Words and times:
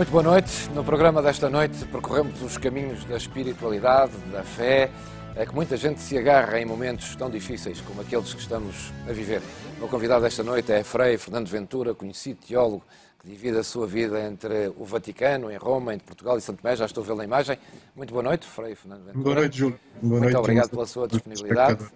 Muito 0.00 0.12
boa 0.12 0.22
noite. 0.22 0.70
No 0.74 0.82
programa 0.82 1.20
desta 1.20 1.50
noite 1.50 1.84
percorremos 1.84 2.40
os 2.40 2.56
caminhos 2.56 3.04
da 3.04 3.18
espiritualidade, 3.18 4.16
da 4.32 4.42
fé, 4.42 4.88
a 5.38 5.44
que 5.44 5.54
muita 5.54 5.76
gente 5.76 6.00
se 6.00 6.16
agarra 6.16 6.58
em 6.58 6.64
momentos 6.64 7.14
tão 7.16 7.28
difíceis 7.28 7.82
como 7.82 8.00
aqueles 8.00 8.32
que 8.32 8.40
estamos 8.40 8.94
a 9.06 9.12
viver. 9.12 9.42
O 9.76 9.80
meu 9.80 9.88
convidado 9.88 10.22
desta 10.22 10.42
noite 10.42 10.72
é 10.72 10.82
Frei 10.82 11.18
Fernando 11.18 11.48
Ventura, 11.48 11.92
conhecido 11.92 12.40
teólogo 12.48 12.82
que 13.18 13.28
divide 13.28 13.58
a 13.58 13.62
sua 13.62 13.86
vida 13.86 14.18
entre 14.22 14.72
o 14.78 14.86
Vaticano, 14.86 15.50
em 15.50 15.58
Roma, 15.58 15.92
entre 15.92 16.06
Portugal 16.06 16.38
e 16.38 16.40
Santo 16.40 16.62
Tomé. 16.62 16.76
Já 16.76 16.86
estou 16.86 17.04
a 17.04 17.06
ver 17.06 17.16
na 17.16 17.24
imagem. 17.24 17.58
Muito 17.94 18.10
boa 18.10 18.22
noite, 18.22 18.46
Frei 18.46 18.74
Fernando 18.74 19.04
Ventura. 19.04 19.22
Boa 19.22 19.34
noite, 19.34 19.58
Júlio. 19.58 19.78
Boa 20.00 20.12
Muito 20.12 20.22
noite, 20.22 20.36
obrigado 20.36 20.70
pela 20.70 20.86
sua 20.86 21.06
disponibilidade. 21.08 21.86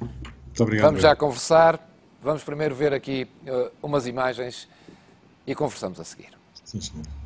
Muito 0.00 0.62
obrigado. 0.62 0.86
Vamos 0.86 1.02
já 1.02 1.16
conversar. 1.16 1.84
Vamos 2.22 2.44
primeiro 2.44 2.76
ver 2.76 2.94
aqui 2.94 3.28
uh, 3.44 3.72
umas 3.82 4.06
imagens 4.06 4.68
e 5.44 5.52
conversamos 5.52 5.98
a 5.98 6.04
seguir. 6.04 6.30
Sim, 6.64 6.80
senhor. 6.80 7.19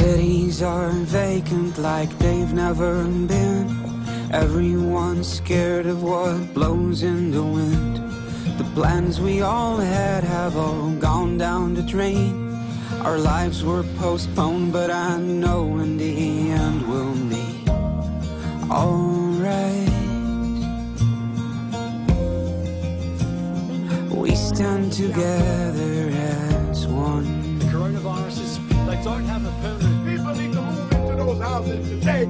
Cities 0.00 0.62
are 0.62 0.88
vacant 0.92 1.76
like 1.76 2.08
they've 2.18 2.54
never 2.54 3.04
been. 3.04 3.68
Everyone's 4.32 5.30
scared 5.30 5.84
of 5.84 6.02
what 6.02 6.54
blows 6.54 7.02
in 7.02 7.30
the 7.30 7.42
wind. 7.42 7.96
The 8.56 8.64
plans 8.74 9.20
we 9.20 9.42
all 9.42 9.76
had 9.76 10.24
have 10.24 10.56
all 10.56 10.90
gone 10.92 11.36
down 11.36 11.74
the 11.74 11.82
drain. 11.82 12.56
Our 13.02 13.18
lives 13.18 13.62
were 13.62 13.82
postponed, 13.98 14.72
but 14.72 14.90
I 14.90 15.18
know 15.18 15.78
in 15.80 15.98
the 15.98 16.50
end 16.50 16.80
we'll 16.88 17.20
be 17.36 17.48
alright. 18.70 19.90
We 24.16 24.34
stand 24.34 24.94
together 24.94 26.08
as 26.70 26.86
one. 26.86 27.40
Coronaviruses, 29.00 29.04
they 29.04 29.04
don't 29.04 29.24
have 29.24 29.46
a 29.46 29.50
permanent. 29.60 30.06
People 30.06 30.34
need 30.34 30.52
to 30.52 30.62
move 30.62 30.92
into 30.92 31.16
those 31.16 31.40
houses 31.40 31.88
today. 31.88 32.26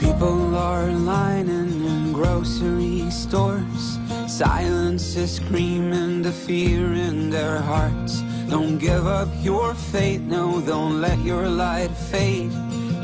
People 0.00 0.56
are 0.56 0.90
lining 0.90 1.84
in 1.84 2.12
grocery 2.12 3.10
stores. 3.10 3.98
Silence 4.26 5.16
is 5.16 5.36
screaming 5.36 6.22
the 6.22 6.32
fear 6.32 6.92
in 6.94 7.30
their 7.30 7.58
hearts. 7.60 8.22
Don't 8.48 8.78
give 8.78 9.06
up 9.06 9.28
your 9.42 9.74
faith, 9.74 10.20
no, 10.22 10.60
don't 10.60 11.00
let 11.00 11.18
your 11.20 11.48
light 11.48 11.90
fade. 11.90 12.52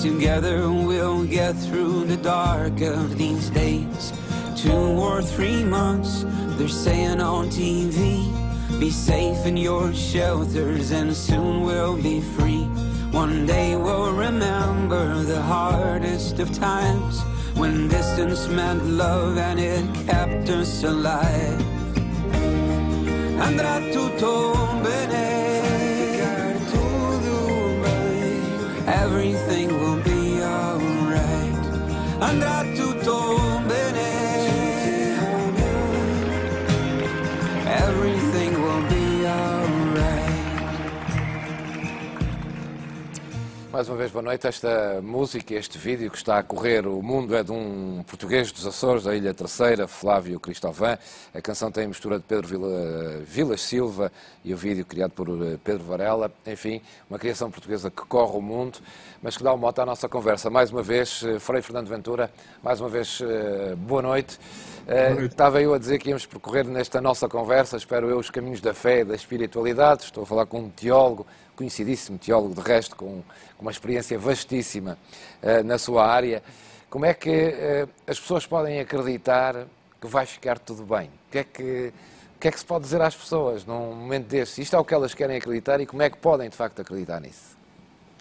Together 0.01 0.71
we'll 0.71 1.25
get 1.25 1.53
through 1.53 2.05
the 2.05 2.17
dark 2.17 2.81
of 2.81 3.17
these 3.17 3.51
days. 3.51 4.13
Two 4.57 4.73
or 4.73 5.23
three 5.23 5.63
months, 5.65 6.25
they're 6.59 6.69
saying 6.69 7.21
on 7.21 7.49
TV. 7.49 8.46
Be 8.79 8.91
safe 8.91 9.47
in 9.47 9.57
your 9.57 9.95
shelters 9.95 10.91
and 10.91 11.17
soon 11.17 11.63
we'll 11.63 11.97
be 11.97 12.21
free. 12.21 12.65
One 13.11 13.47
day 13.47 13.75
we'll 13.75 14.13
remember 14.13 15.23
the 15.23 15.41
hardest 15.41 16.39
of 16.41 16.53
times 16.53 17.23
when 17.55 17.89
distance 17.89 18.49
meant 18.49 18.85
love 18.85 19.39
and 19.39 19.59
it 19.59 19.85
kept 20.07 20.51
us 20.51 20.85
alive. 20.85 21.63
Andrà 23.41 23.81
tutto 23.93 24.53
bene. 24.83 25.25
Everything 28.87 29.69
will 29.81 30.03
be 30.03 30.43
alright. 30.43 31.65
Andrà 32.21 32.63
tutto 32.77 32.86
Mais 43.77 43.91
uma 43.91 43.97
vez, 43.99 44.11
boa 44.11 44.23
noite. 44.23 44.47
Esta 44.47 45.03
música, 45.03 45.55
este 45.55 45.77
vídeo 45.77 46.11
que 46.11 46.17
está 46.17 46.39
a 46.39 46.43
correr 46.43 46.87
o 46.87 47.03
mundo 47.03 47.37
é 47.37 47.43
de 47.43 47.53
um 47.53 48.03
português 48.07 48.51
dos 48.51 48.67
Açores, 48.67 49.05
da 49.05 49.15
Ilha 49.15 49.35
Terceira, 49.35 49.87
Flávio 49.87 50.41
Cristóvão. 50.41 50.97
A 51.35 51.41
canção 51.43 51.71
tem 51.71 51.85
a 51.85 51.89
mistura 51.89 52.17
de 52.17 52.25
Pedro 52.25 52.49
Vila, 52.49 53.21
Vilas 53.27 53.61
Silva 53.61 54.11
e 54.43 54.55
o 54.55 54.57
vídeo 54.57 54.83
criado 54.87 55.11
por 55.11 55.29
eh, 55.29 55.59
Pedro 55.63 55.85
Varela. 55.85 56.33
Enfim, 56.47 56.81
uma 57.11 57.19
criação 57.19 57.51
portuguesa 57.51 57.91
que 57.91 58.01
corre 58.07 58.39
o 58.39 58.41
mundo, 58.41 58.79
mas 59.23 59.37
que 59.37 59.45
dá 59.45 59.53
um 59.53 59.59
mote 59.59 59.79
à 59.79 59.85
nossa 59.85 60.09
conversa. 60.09 60.49
Mais 60.49 60.71
uma 60.71 60.83
vez, 60.83 61.23
eh, 61.23 61.39
Frei 61.39 61.61
Fernando 61.61 61.89
Ventura, 61.89 62.31
mais 62.63 62.81
uma 62.81 62.89
vez, 62.89 63.21
eh, 63.21 63.75
boa 63.77 64.01
noite. 64.01 64.39
Eh, 64.87 65.11
noite. 65.11 65.27
Estava 65.27 65.61
eu 65.61 65.75
a 65.75 65.79
dizer 65.79 65.99
que 65.99 66.09
íamos 66.09 66.25
percorrer 66.25 66.65
nesta 66.65 67.01
nossa 67.01 67.29
conversa, 67.29 67.77
espero 67.77 68.09
eu, 68.09 68.19
os 68.19 68.31
caminhos 68.31 68.61
da 68.63 68.73
fé 68.73 69.01
e 69.01 69.05
da 69.05 69.15
espiritualidade. 69.15 70.05
Estou 70.05 70.23
a 70.23 70.27
falar 70.27 70.47
com 70.47 70.61
um 70.61 70.71
teólogo, 70.71 71.27
conhecidíssimo 71.57 72.19
teólogo, 72.19 72.55
de 72.55 72.61
resto, 72.61 72.95
com, 72.95 73.23
com 73.57 73.63
uma 73.63 73.71
experiência 73.71 74.19
vastíssima 74.19 74.99
eh, 75.43 75.63
na 75.63 75.79
sua 75.79 76.07
área. 76.07 76.43
Como 76.89 77.05
é 77.05 77.15
que 77.15 77.31
eh, 77.31 77.89
as 78.07 78.21
pessoas 78.21 78.47
podem 78.47 78.79
acreditar 78.79 79.67
que 80.01 80.07
vai 80.07 80.27
ficar 80.27 80.59
tudo 80.59 80.85
bem? 80.85 81.09
O 81.09 81.33
que, 81.33 81.39
é 81.39 81.45
que, 81.45 81.93
que 82.39 82.49
é 82.49 82.53
que 82.53 82.59
se 82.59 82.65
pode 82.65 82.85
dizer 82.85 83.01
às 83.01 83.17
pessoas 83.17 83.65
num 83.65 83.95
momento 83.95 84.27
deste? 84.27 84.61
Isto 84.63 84.77
é 84.77 84.79
o 84.79 84.85
que 84.85 84.95
elas 84.95 85.15
querem 85.15 85.37
acreditar 85.39 85.81
e 85.81 85.87
como 85.87 86.03
é 86.03 86.11
que 86.11 86.19
podem, 86.19 86.49
de 86.49 86.57
facto, 86.57 86.81
acreditar 86.81 87.21
nisso? 87.21 87.57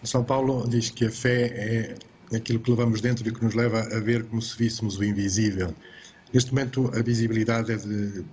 São 0.02 0.24
Paulo 0.24 0.68
diz 0.68 0.90
que 0.90 1.06
a 1.06 1.10
fé 1.10 1.96
é 2.32 2.36
aquilo 2.36 2.58
que 2.58 2.70
levamos 2.70 3.00
dentro 3.00 3.28
e 3.28 3.32
que 3.32 3.44
nos 3.44 3.54
leva 3.54 3.80
a 3.80 4.00
ver 4.00 4.24
como 4.24 4.42
se 4.42 4.56
víssemos 4.56 4.98
o 4.98 5.04
invisível. 5.04 5.72
Neste 6.32 6.52
momento, 6.52 6.90
a 6.94 7.02
visibilidade 7.02 7.72
é 7.72 7.76
de, 7.76 8.24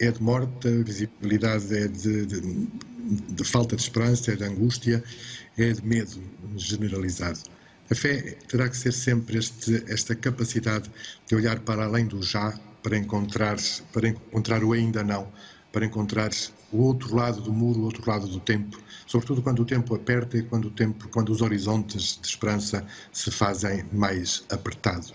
é 0.00 0.10
de 0.10 0.22
morte, 0.22 0.66
a 0.66 0.82
visibilidade 0.82 1.76
é 1.76 1.88
de, 1.88 2.26
de, 2.26 2.68
de 3.28 3.44
falta 3.44 3.76
de 3.76 3.82
esperança, 3.82 4.32
é 4.32 4.36
de 4.36 4.44
angústia, 4.44 5.04
é 5.58 5.72
de 5.72 5.84
medo 5.86 6.22
generalizado. 6.56 7.40
A 7.90 7.94
fé 7.94 8.38
terá 8.48 8.68
que 8.68 8.76
ser 8.76 8.92
sempre 8.92 9.38
este, 9.38 9.84
esta 9.88 10.14
capacidade 10.14 10.90
de 11.26 11.34
olhar 11.34 11.60
para 11.60 11.84
além 11.84 12.06
do 12.06 12.22
já, 12.22 12.58
para 12.82 12.96
encontrar, 12.96 13.56
para 13.92 14.08
encontrar 14.08 14.64
o 14.64 14.72
ainda 14.72 15.04
não, 15.04 15.30
para 15.70 15.84
encontrar 15.84 16.30
o 16.72 16.78
outro 16.78 17.14
lado 17.14 17.42
do 17.42 17.52
muro, 17.52 17.80
o 17.80 17.84
outro 17.84 18.08
lado 18.08 18.26
do 18.26 18.40
tempo, 18.40 18.78
sobretudo 19.06 19.42
quando 19.42 19.60
o 19.60 19.64
tempo 19.66 19.94
aperta 19.94 20.38
e 20.38 20.42
quando, 20.42 20.66
o 20.66 20.70
tempo, 20.70 21.08
quando 21.08 21.30
os 21.30 21.42
horizontes 21.42 22.18
de 22.20 22.26
esperança 22.26 22.86
se 23.12 23.30
fazem 23.30 23.84
mais 23.92 24.44
apertados. 24.50 25.12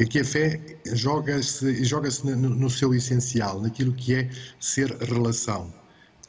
Aqui 0.00 0.20
a 0.20 0.24
fé 0.24 0.60
joga-se 0.92 1.82
joga 1.82 2.10
no, 2.24 2.50
no 2.50 2.70
seu 2.70 2.94
essencial, 2.94 3.62
naquilo 3.62 3.92
que 3.94 4.14
é 4.14 4.30
ser 4.60 4.90
relação. 5.00 5.72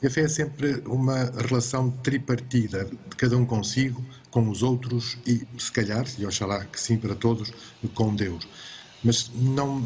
A 0.03 0.09
fé 0.09 0.21
é 0.21 0.27
sempre 0.27 0.81
uma 0.85 1.25
relação 1.47 1.91
tripartida, 2.03 2.85
de 2.85 3.15
cada 3.17 3.35
um 3.35 3.45
consigo, 3.45 4.05
com 4.31 4.47
os 4.47 4.63
outros 4.63 5.17
e, 5.25 5.45
se 5.57 5.71
calhar, 5.71 6.05
e 6.17 6.25
oxalá 6.25 6.63
que 6.65 6.79
sim 6.79 6.97
para 6.97 7.15
todos, 7.15 7.51
com 7.93 8.15
Deus. 8.15 8.47
Mas 9.03 9.31
não, 9.35 9.79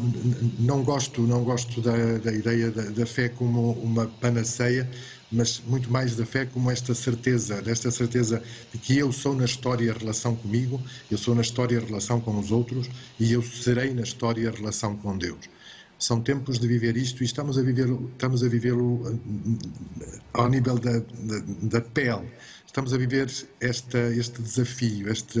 não 0.60 0.84
gosto, 0.84 1.22
não 1.22 1.42
gosto 1.42 1.80
da, 1.80 2.18
da 2.18 2.32
ideia 2.32 2.70
da, 2.70 2.82
da 2.82 3.06
fé 3.06 3.28
como 3.30 3.72
uma 3.72 4.06
panaceia, 4.06 4.88
mas 5.32 5.62
muito 5.66 5.90
mais 5.90 6.14
da 6.14 6.26
fé 6.26 6.44
como 6.44 6.70
esta 6.70 6.94
certeza, 6.94 7.62
desta 7.62 7.90
certeza 7.90 8.42
de 8.72 8.78
que 8.78 8.98
eu 8.98 9.10
sou 9.10 9.34
na 9.34 9.44
história 9.44 9.92
a 9.92 9.98
relação 9.98 10.36
comigo, 10.36 10.80
eu 11.10 11.16
sou 11.16 11.34
na 11.34 11.42
história 11.42 11.78
a 11.78 11.84
relação 11.84 12.20
com 12.20 12.38
os 12.38 12.52
outros 12.52 12.88
e 13.18 13.32
eu 13.32 13.42
serei 13.42 13.94
na 13.94 14.02
história 14.02 14.48
a 14.48 14.52
relação 14.52 14.96
com 14.96 15.16
Deus. 15.16 15.48
São 15.98 16.20
tempos 16.20 16.58
de 16.58 16.66
viver 16.66 16.96
isto 16.96 17.22
e 17.22 17.26
estamos 17.26 17.56
a 17.56 17.62
vivê-lo 17.62 18.10
estamos 18.12 18.42
a 18.42 18.48
vivê-lo 18.48 19.18
ao 20.34 20.48
nível 20.48 20.76
da, 20.78 20.98
da, 20.98 21.38
da 21.62 21.80
pele. 21.80 22.28
Estamos 22.66 22.94
a 22.94 22.96
viver 22.96 23.30
esta, 23.60 23.98
este 24.14 24.40
desafio, 24.40 25.12
este, 25.12 25.40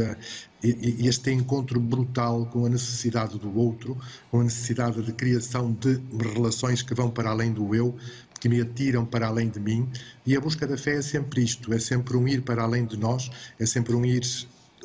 este 0.62 1.30
encontro 1.30 1.80
brutal 1.80 2.44
com 2.44 2.66
a 2.66 2.68
necessidade 2.68 3.38
do 3.38 3.58
outro, 3.58 3.98
com 4.30 4.40
a 4.40 4.44
necessidade 4.44 5.02
de 5.02 5.12
criação 5.14 5.72
de 5.72 5.98
relações 6.34 6.82
que 6.82 6.94
vão 6.94 7.10
para 7.10 7.30
além 7.30 7.50
do 7.50 7.74
eu, 7.74 7.96
que 8.42 8.48
me 8.48 8.60
atiram 8.60 9.06
para 9.06 9.28
além 9.28 9.48
de 9.48 9.60
mim. 9.60 9.88
E 10.26 10.36
a 10.36 10.40
busca 10.40 10.66
da 10.66 10.76
fé 10.76 10.96
é 10.96 11.02
sempre 11.02 11.44
isto: 11.44 11.72
é 11.72 11.78
sempre 11.78 12.16
um 12.16 12.26
ir 12.26 12.42
para 12.42 12.64
além 12.64 12.84
de 12.84 12.96
nós, 12.96 13.30
é 13.56 13.64
sempre 13.64 13.94
um 13.94 14.04
ir, 14.04 14.24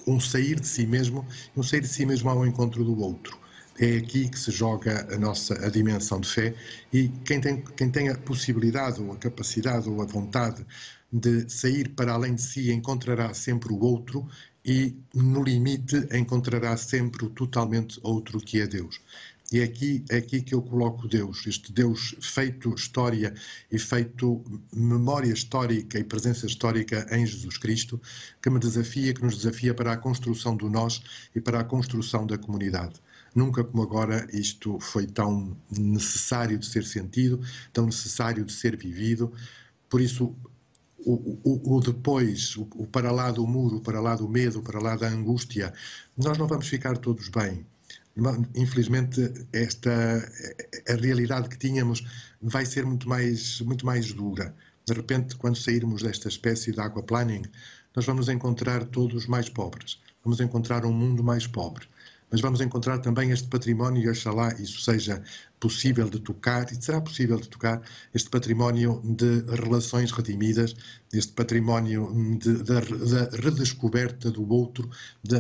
um 0.06 0.20
sair 0.20 0.60
de 0.60 0.68
si 0.68 0.86
mesmo, 0.86 1.26
um 1.56 1.64
sair 1.64 1.82
de 1.82 1.88
si 1.88 2.06
mesmo 2.06 2.30
ao 2.30 2.46
encontro 2.46 2.84
do 2.84 3.00
outro. 3.00 3.36
É 3.80 3.98
aqui 3.98 4.30
que 4.30 4.38
se 4.38 4.52
joga 4.52 5.08
a 5.12 5.18
nossa 5.18 5.56
a 5.66 5.70
dimensão 5.70 6.20
de 6.20 6.30
fé 6.30 6.54
e 6.94 7.10
quem 7.26 7.42
tem, 7.42 7.64
quem 7.76 7.90
tem 7.90 8.10
a 8.10 8.18
possibilidade 8.18 9.02
ou 9.02 9.12
a 9.12 9.18
capacidade 9.18 9.90
ou 9.90 10.04
a 10.04 10.06
vontade 10.06 10.64
de 11.12 11.50
sair 11.50 11.90
para 11.90 12.14
além 12.14 12.36
de 12.36 12.42
si 12.42 12.72
encontrará 12.72 13.34
sempre 13.34 13.72
o 13.74 13.80
outro 13.80 14.28
e 14.66 14.96
no 15.14 15.44
limite 15.44 16.08
encontrará 16.12 16.76
sempre 16.76 17.26
o 17.26 17.30
totalmente 17.30 18.00
outro 18.04 18.40
que 18.40 18.60
é 18.62 18.68
Deus. 18.68 19.00
E 19.50 19.62
é 19.62 19.64
aqui, 19.64 20.04
é 20.10 20.18
aqui 20.18 20.42
que 20.42 20.54
eu 20.54 20.62
coloco 20.62 21.08
Deus, 21.08 21.48
este 21.48 21.72
Deus 21.72 22.14
feito 22.20 22.76
história 22.76 23.34
e 23.72 23.80
feito 23.80 24.44
memória 24.74 25.32
histórica 25.32 25.98
e 25.98 26.04
presença 26.04 26.46
histórica 26.46 27.08
em 27.10 27.26
Jesus 27.26 27.58
Cristo, 27.58 28.02
que 28.42 28.50
me 28.50 28.60
desafia, 28.60 29.14
que 29.14 29.24
nos 29.24 29.38
desafia 29.38 29.74
para 29.74 29.94
a 29.94 29.98
construção 29.98 30.58
do 30.58 30.70
nós 30.70 31.02
e 31.34 31.40
para 31.40 31.62
a 31.62 31.64
construção 31.64 32.28
da 32.28 32.38
comunidade. 32.38 32.96
Nunca 33.34 33.64
como 33.64 33.84
agora 33.84 34.28
isto 34.34 34.82
foi 34.82 35.08
tão 35.08 35.56
necessário 35.72 36.60
de 36.60 36.66
ser 36.66 36.84
sentido, 36.84 37.40
tão 37.72 37.86
necessário 37.86 38.44
de 38.44 38.52
ser 38.52 38.76
vivido. 38.76 39.32
Por 39.88 40.02
isso, 40.02 40.36
o, 41.00 41.14
o, 41.42 41.78
o, 41.78 41.80
depois, 41.80 42.58
o, 42.58 42.68
o, 42.76 42.86
para 42.86 43.12
lá 43.12 43.32
do 43.32 43.48
muro, 43.48 43.78
o 43.78 43.82
para 43.82 44.02
lá 44.02 44.14
do 44.14 44.28
medo, 44.28 44.60
o 44.60 44.62
para 44.62 44.82
lá 44.82 44.98
da 44.98 45.08
angústia, 45.08 45.74
nós 46.18 46.38
não 46.38 46.48
vamos 46.48 46.68
ficar 46.68 46.98
todos 46.98 47.30
bem 47.30 47.66
infelizmente 48.56 49.48
esta 49.54 49.92
a 50.90 50.96
realidade 50.96 51.50
que 51.50 51.58
tínhamos 51.58 52.04
vai 52.42 52.66
ser 52.66 52.86
muito 52.86 53.08
mais 53.08 53.62
muito 53.62 53.86
mais 53.86 54.14
dura. 54.14 54.56
De 54.86 54.94
repente 54.94 55.36
quando 55.36 55.58
sairmos 55.58 56.02
desta 56.02 56.28
espécie 56.28 56.72
de 56.72 56.80
aquaplaning 56.80 57.44
nós 57.96 58.06
vamos 58.06 58.30
encontrar 58.30 58.86
todos 58.86 59.26
mais 59.28 59.50
pobres. 59.50 60.00
Vamos 60.24 60.40
encontrar 60.40 60.86
um 60.86 60.94
mundo 60.94 61.24
mais 61.24 61.48
pobre. 61.48 61.88
Mas 62.30 62.42
vamos 62.42 62.60
encontrar 62.60 63.00
também 63.00 63.32
este 63.32 63.48
património 63.48 64.04
e 64.04 64.10
oxalá 64.10 64.54
isso 64.60 64.82
seja 64.82 65.24
possível 65.60 66.10
de 66.10 66.20
tocar, 66.20 66.72
e 66.72 66.82
será 66.82 67.02
possível 67.02 67.40
de 67.40 67.50
tocar, 67.50 67.82
este 68.14 68.30
património 68.30 69.02
de 69.04 69.44
relações 69.50 70.12
redimidas, 70.12 70.76
este 71.14 71.34
património 71.34 72.12
da 72.66 72.80
de, 72.82 72.98
de, 72.98 73.42
redescoberta 73.42 74.30
do 74.30 74.48
outro, 74.52 74.90
da, 75.24 75.40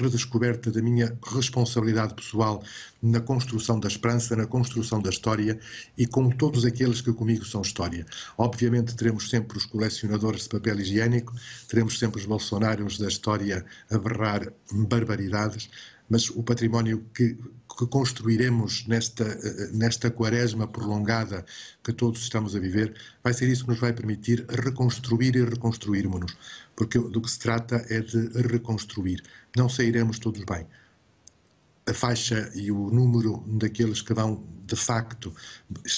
redescoberta 0.00 0.70
da 0.70 0.80
minha 0.80 1.18
responsabilidade 1.34 2.14
pessoal 2.14 2.62
na 3.02 3.20
construção 3.20 3.80
da 3.80 3.88
esperança, 3.88 4.36
na 4.36 4.46
construção 4.46 5.02
da 5.02 5.10
história 5.10 5.58
e 5.98 6.06
com 6.06 6.30
todos 6.30 6.64
aqueles 6.64 7.00
que 7.00 7.12
comigo 7.12 7.44
são 7.44 7.62
história. 7.62 8.06
Obviamente 8.38 8.94
teremos 8.94 9.28
sempre 9.28 9.58
os 9.58 9.66
colecionadores 9.66 10.44
de 10.44 10.48
papel 10.50 10.80
higiênico, 10.80 11.34
teremos 11.68 11.98
sempre 11.98 12.20
os 12.20 12.26
bolsonaros 12.26 12.98
da 12.98 13.08
história 13.08 13.64
a 13.90 13.98
berrar 13.98 14.52
barbaridades, 14.70 15.68
mas 16.08 16.28
o 16.30 16.42
património 16.42 17.04
que, 17.14 17.36
que 17.78 17.86
construiremos 17.86 18.86
nesta, 18.86 19.24
nesta 19.72 20.10
quaresma 20.10 20.66
prolongada 20.66 21.44
que 21.82 21.92
todos 21.92 22.20
estamos 22.20 22.54
a 22.54 22.60
viver, 22.60 22.94
vai 23.22 23.32
ser 23.32 23.48
isso 23.48 23.64
que 23.64 23.70
nos 23.70 23.80
vai 23.80 23.92
permitir 23.92 24.44
reconstruir 24.48 25.34
e 25.36 25.44
reconstruirmos-nos, 25.44 26.36
porque 26.76 26.98
do 26.98 27.20
que 27.20 27.30
se 27.30 27.38
trata 27.38 27.84
é 27.88 28.00
de 28.00 28.28
reconstruir. 28.48 29.22
Não 29.56 29.68
sairemos 29.68 30.18
todos 30.18 30.44
bem. 30.44 30.66
A 31.86 31.94
faixa 31.94 32.50
e 32.54 32.70
o 32.70 32.90
número 32.90 33.42
daqueles 33.58 34.02
que 34.02 34.14
vão, 34.14 34.44
de 34.66 34.76
facto, 34.76 35.34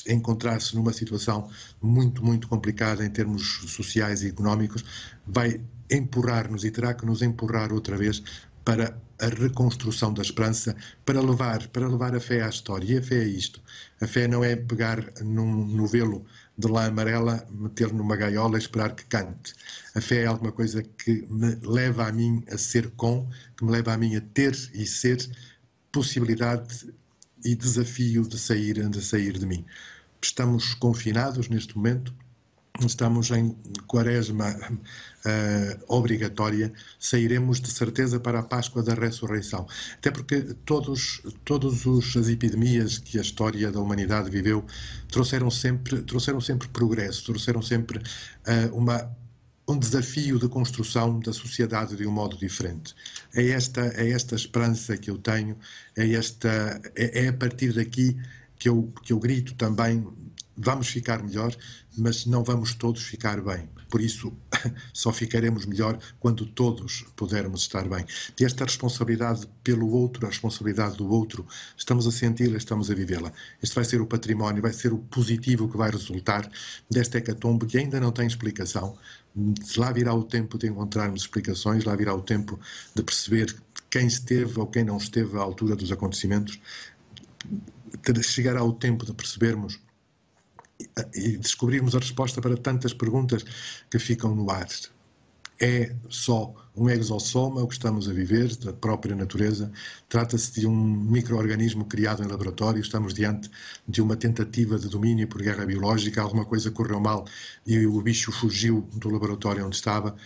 encontrar-se 0.09 0.75
numa 0.75 0.93
situação 0.93 1.51
muito, 1.83 2.25
muito 2.25 2.49
complicada 2.49 3.05
em 3.05 3.11
termos 3.11 3.71
sociais 3.71 4.23
e 4.23 4.29
económicos, 4.29 4.83
vai 5.27 5.61
empurrar-nos 5.91 6.65
e 6.65 6.71
terá 6.71 6.95
que 6.95 7.05
nos 7.05 7.21
empurrar 7.21 7.73
outra 7.73 7.97
vez 7.99 8.23
para 8.65 8.97
a 9.21 9.27
reconstrução 9.27 10.13
da 10.13 10.23
esperança, 10.23 10.75
para 11.05 11.21
levar, 11.21 11.67
para 11.69 11.89
levar 11.89 12.15
a 12.15 12.21
fé 12.21 12.43
à 12.43 12.49
história. 12.49 12.95
E 12.95 12.99
a 12.99 13.03
fé 13.03 13.17
é 13.17 13.29
isto. 13.29 13.61
A 14.01 14.07
fé 14.07 14.27
não 14.27 14.43
é 14.43 14.57
pegar 14.57 15.05
num 15.23 15.67
novelo 15.67 16.25
de 16.57 16.69
lã 16.69 16.87
amarela, 16.87 17.47
meter 17.51 17.93
numa 17.93 18.17
gaiola 18.17 18.57
e 18.57 18.61
esperar 18.61 18.95
que 18.95 19.05
cante. 19.05 19.55
A 19.95 20.01
fé 20.01 20.23
é 20.23 20.27
alguma 20.27 20.53
coisa 20.53 20.83
que 20.83 21.27
me 21.29 21.55
leva 21.63 22.09
a 22.09 22.13
mim 22.13 22.45
a 22.51 22.59
ser 22.59 22.91
com, 22.93 23.29
que 23.57 23.65
me 23.65 23.71
leva 23.71 23.93
a 23.93 23.99
mim 23.99 24.17
a 24.17 24.21
ter 24.21 24.53
e 24.73 24.87
ser 24.87 25.19
possibilidade 25.93 26.93
e 27.45 27.55
desafio 27.55 28.27
de 28.27 28.39
sair, 28.39 28.89
de 28.89 29.03
sair 29.03 29.39
de 29.39 29.47
mim. 29.47 29.65
Estamos 30.23 30.75
confinados 30.75 31.49
neste 31.49 31.77
momento, 31.77 32.15
estamos 32.81 33.31
em 33.31 33.57
quaresma 33.87 34.51
uh, 34.51 35.85
obrigatória, 35.87 36.73
sairemos 36.99 37.61
de 37.61 37.71
certeza 37.71 38.19
para 38.19 38.41
a 38.41 38.43
Páscoa 38.43 38.83
da 38.83 38.95
Ressurreição. 38.95 39.67
Até 39.95 40.11
porque 40.11 40.43
todos, 40.65 41.23
todos 41.45 41.87
os, 41.87 42.17
as 42.17 42.29
epidemias 42.29 42.99
que 42.99 43.17
a 43.19 43.23
história 43.23 43.71
da 43.71 43.81
humanidade 43.81 44.29
viveu 44.29 44.65
trouxeram 45.09 45.51
sempre, 45.51 46.03
trouxeram 46.03 46.41
sempre 46.41 46.67
progresso, 46.69 47.25
trouxeram 47.25 47.63
sempre 47.63 47.99
uh, 47.99 48.77
uma, 48.77 49.09
um 49.69 49.79
desafio 49.79 50.39
de 50.41 50.49
construção 50.49 51.21
da 51.21 51.33
sociedade 51.33 51.95
de 51.95 52.05
um 52.05 52.13
modo 52.13 52.37
diferente. 52.37 52.93
É 53.35 53.51
esta, 53.51 53.83
é 53.95 54.11
esta 54.11 54.35
esperança 54.35 54.97
que 54.97 55.11
eu 55.11 55.19
tenho, 55.19 55.57
é, 55.97 56.11
esta, 56.13 56.81
é, 56.97 57.27
é 57.27 57.29
a 57.29 57.33
partir 57.33 57.73
daqui 57.73 58.17
que 58.59 58.69
eu, 58.69 58.93
que 59.03 59.13
eu 59.13 59.19
grito 59.19 59.55
também 59.55 60.05
vamos 60.57 60.89
ficar 60.89 61.23
melhor, 61.23 61.55
mas 61.97 62.27
não 62.27 62.43
vamos 62.45 62.75
todos 62.75 63.03
ficar 63.03 63.41
bem. 63.41 63.69
Por 63.89 64.01
isso, 64.01 64.33
só 64.93 65.13
ficaremos 65.13 65.67
melhor 65.67 65.99
quando 66.19 66.47
todos 66.47 67.05
pudermos 67.15 67.63
estar 67.63 67.89
bem. 67.89 68.05
E 68.39 68.45
esta 68.45 68.65
responsabilidade 68.65 69.47
pelo 69.63 69.89
outro, 69.91 70.27
a 70.27 70.29
responsabilidade 70.29 70.97
do 70.97 71.09
outro, 71.09 71.47
estamos 71.77 72.07
a 72.07 72.11
senti-la, 72.11 72.57
estamos 72.57 72.91
a 72.91 72.95
vivê-la. 72.95 73.33
Este 73.63 73.75
vai 73.75 73.85
ser 73.85 74.01
o 74.01 74.07
património, 74.07 74.63
vai 74.63 74.73
ser 74.73 74.93
o 74.93 74.99
positivo 74.99 75.69
que 75.69 75.77
vai 75.77 75.91
resultar 75.91 76.51
desta 76.91 77.19
hecatombe 77.19 77.67
que 77.67 77.79
ainda 77.79 78.01
não 78.01 78.13
tem 78.13 78.27
explicação. 78.27 78.97
Lá 79.77 79.93
virá 79.93 80.15
o 80.15 80.25
tempo 80.25 80.59
de 80.59 80.69
encontrarmos 80.69 81.23
explicações, 81.23 81.85
lá 81.85 81.95
virá 81.97 82.15
o 82.15 82.23
tempo 82.23 82.59
de 82.95 83.03
perceber 83.03 83.55
quem 83.91 84.07
esteve 84.07 84.59
ou 84.59 84.67
quem 84.67 84.85
não 84.85 84.97
esteve 84.97 85.37
à 85.37 85.41
altura 85.41 85.77
dos 85.77 85.93
acontecimentos. 85.93 86.61
Chegará 88.23 88.63
o 88.63 88.73
tempo 88.73 89.07
de 89.07 89.13
percebermos 89.13 89.79
e 91.15 91.37
descobrirmos 91.37 91.95
a 91.95 91.99
resposta 91.99 92.41
para 92.41 92.57
tantas 92.57 92.93
perguntas 92.93 93.45
que 93.91 93.99
ficam 93.99 94.35
no 94.35 94.51
ar. 94.51 94.69
É 95.61 95.95
só 96.09 96.53
um 96.77 96.91
exossoma 96.91 97.63
o 97.63 97.69
que 97.69 97.75
estamos 97.75 98.09
a 98.09 98.13
viver, 98.13 98.57
da 98.57 98.73
própria 98.73 99.15
natureza. 99.15 99.71
Trata-se 100.09 100.61
de 100.61 100.67
um 100.67 100.75
microorganismo 100.75 101.85
criado 101.85 102.25
em 102.25 102.27
laboratório. 102.27 102.81
Estamos 102.81 103.15
diante 103.15 103.49
de 103.87 104.03
uma 104.03 104.17
tentativa 104.17 104.77
de 104.77 104.89
domínio 104.89 105.29
por 105.29 105.41
guerra 105.41 105.65
biológica. 105.65 106.21
Alguma 106.21 106.45
coisa 106.45 106.73
correu 106.73 106.99
mal 106.99 107.25
e 107.65 107.87
o 107.87 108.03
bicho 108.03 108.33
fugiu 108.33 108.89
do 108.95 109.09
laboratório 109.09 109.65
onde 109.65 109.77
estava. 109.77 110.17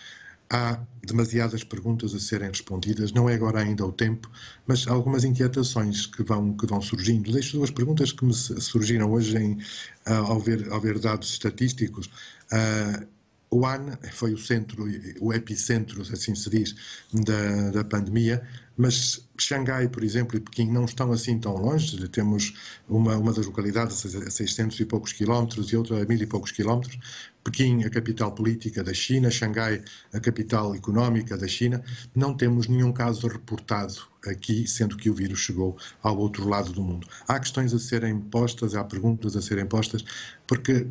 Há 0.50 0.80
demasiadas 1.04 1.62
perguntas 1.62 2.14
a 2.14 2.18
serem 2.18 2.48
respondidas, 2.48 3.12
não 3.12 3.28
é 3.28 3.34
agora 3.34 3.60
ainda 3.60 3.84
o 3.84 3.92
tempo, 3.92 4.30
mas 4.66 4.86
algumas 4.86 5.24
inquietações 5.24 6.06
que 6.06 6.22
vão, 6.22 6.54
que 6.54 6.66
vão 6.66 6.80
surgindo. 6.80 7.32
Deixo 7.32 7.56
duas 7.56 7.70
perguntas 7.70 8.12
que 8.12 8.24
me 8.24 8.32
surgiram 8.32 9.10
hoje 9.12 9.36
em, 9.36 9.52
uh, 9.52 10.26
ao, 10.26 10.40
ver, 10.40 10.70
ao 10.70 10.80
ver 10.80 10.98
dados 10.98 11.30
estatísticos. 11.30 12.06
Uh, 12.52 13.06
Wuhan 13.52 13.98
foi 14.12 14.34
o 14.34 14.38
centro, 14.38 14.86
o 15.20 15.32
epicentro, 15.32 16.02
assim 16.02 16.34
se 16.34 16.50
diz, 16.50 16.74
da, 17.12 17.70
da 17.70 17.84
pandemia, 17.84 18.46
mas 18.78 19.28
Xangai, 19.37 19.88
por 19.88 20.04
exemplo, 20.04 20.37
e 20.37 20.40
Pequim 20.40 20.70
não 20.70 20.84
estão 20.84 21.11
assim 21.11 21.37
tão 21.38 21.56
longe. 21.56 22.08
Temos 22.08 22.54
uma, 22.88 23.16
uma 23.16 23.32
das 23.32 23.44
localidades 23.44 24.06
a 24.14 24.30
600 24.30 24.78
e 24.78 24.84
poucos 24.84 25.12
quilómetros 25.12 25.73
e 25.73 25.76
outra 25.76 26.00
a 26.00 26.06
mil 26.06 26.16
e 26.16 26.26
poucos 26.26 26.52
quilómetros. 26.52 26.96
Pequim, 27.42 27.82
a 27.82 27.90
capital 27.90 28.30
política 28.32 28.84
da 28.84 28.94
China, 28.94 29.32
Xangai, 29.32 29.82
a 30.12 30.20
capital 30.20 30.76
económica 30.76 31.37
da 31.37 31.49
China. 31.49 31.82
Não 32.14 32.37
temos 32.37 32.68
nenhum 32.68 32.92
caso 32.92 33.26
reportado 33.26 33.94
aqui, 34.25 34.64
sendo 34.68 34.96
que 34.96 35.11
o 35.11 35.14
vírus 35.14 35.40
chegou 35.40 35.76
ao 36.00 36.16
outro 36.16 36.49
lado 36.49 36.73
do 36.73 36.82
mundo. 36.82 37.08
Há 37.26 37.40
questões 37.40 37.75
a 37.75 37.80
serem 37.80 38.20
postas, 38.20 38.76
há 38.76 38.84
perguntas 38.84 39.34
a 39.34 39.42
serem 39.42 39.66
postas, 39.66 40.04
porque 40.46 40.87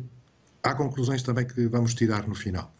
há 0.68 0.74
conclusões 0.74 1.22
também 1.22 1.46
que 1.46 1.66
vamos 1.66 1.94
tirar 1.94 2.26
no 2.28 2.34
final. 2.34 2.72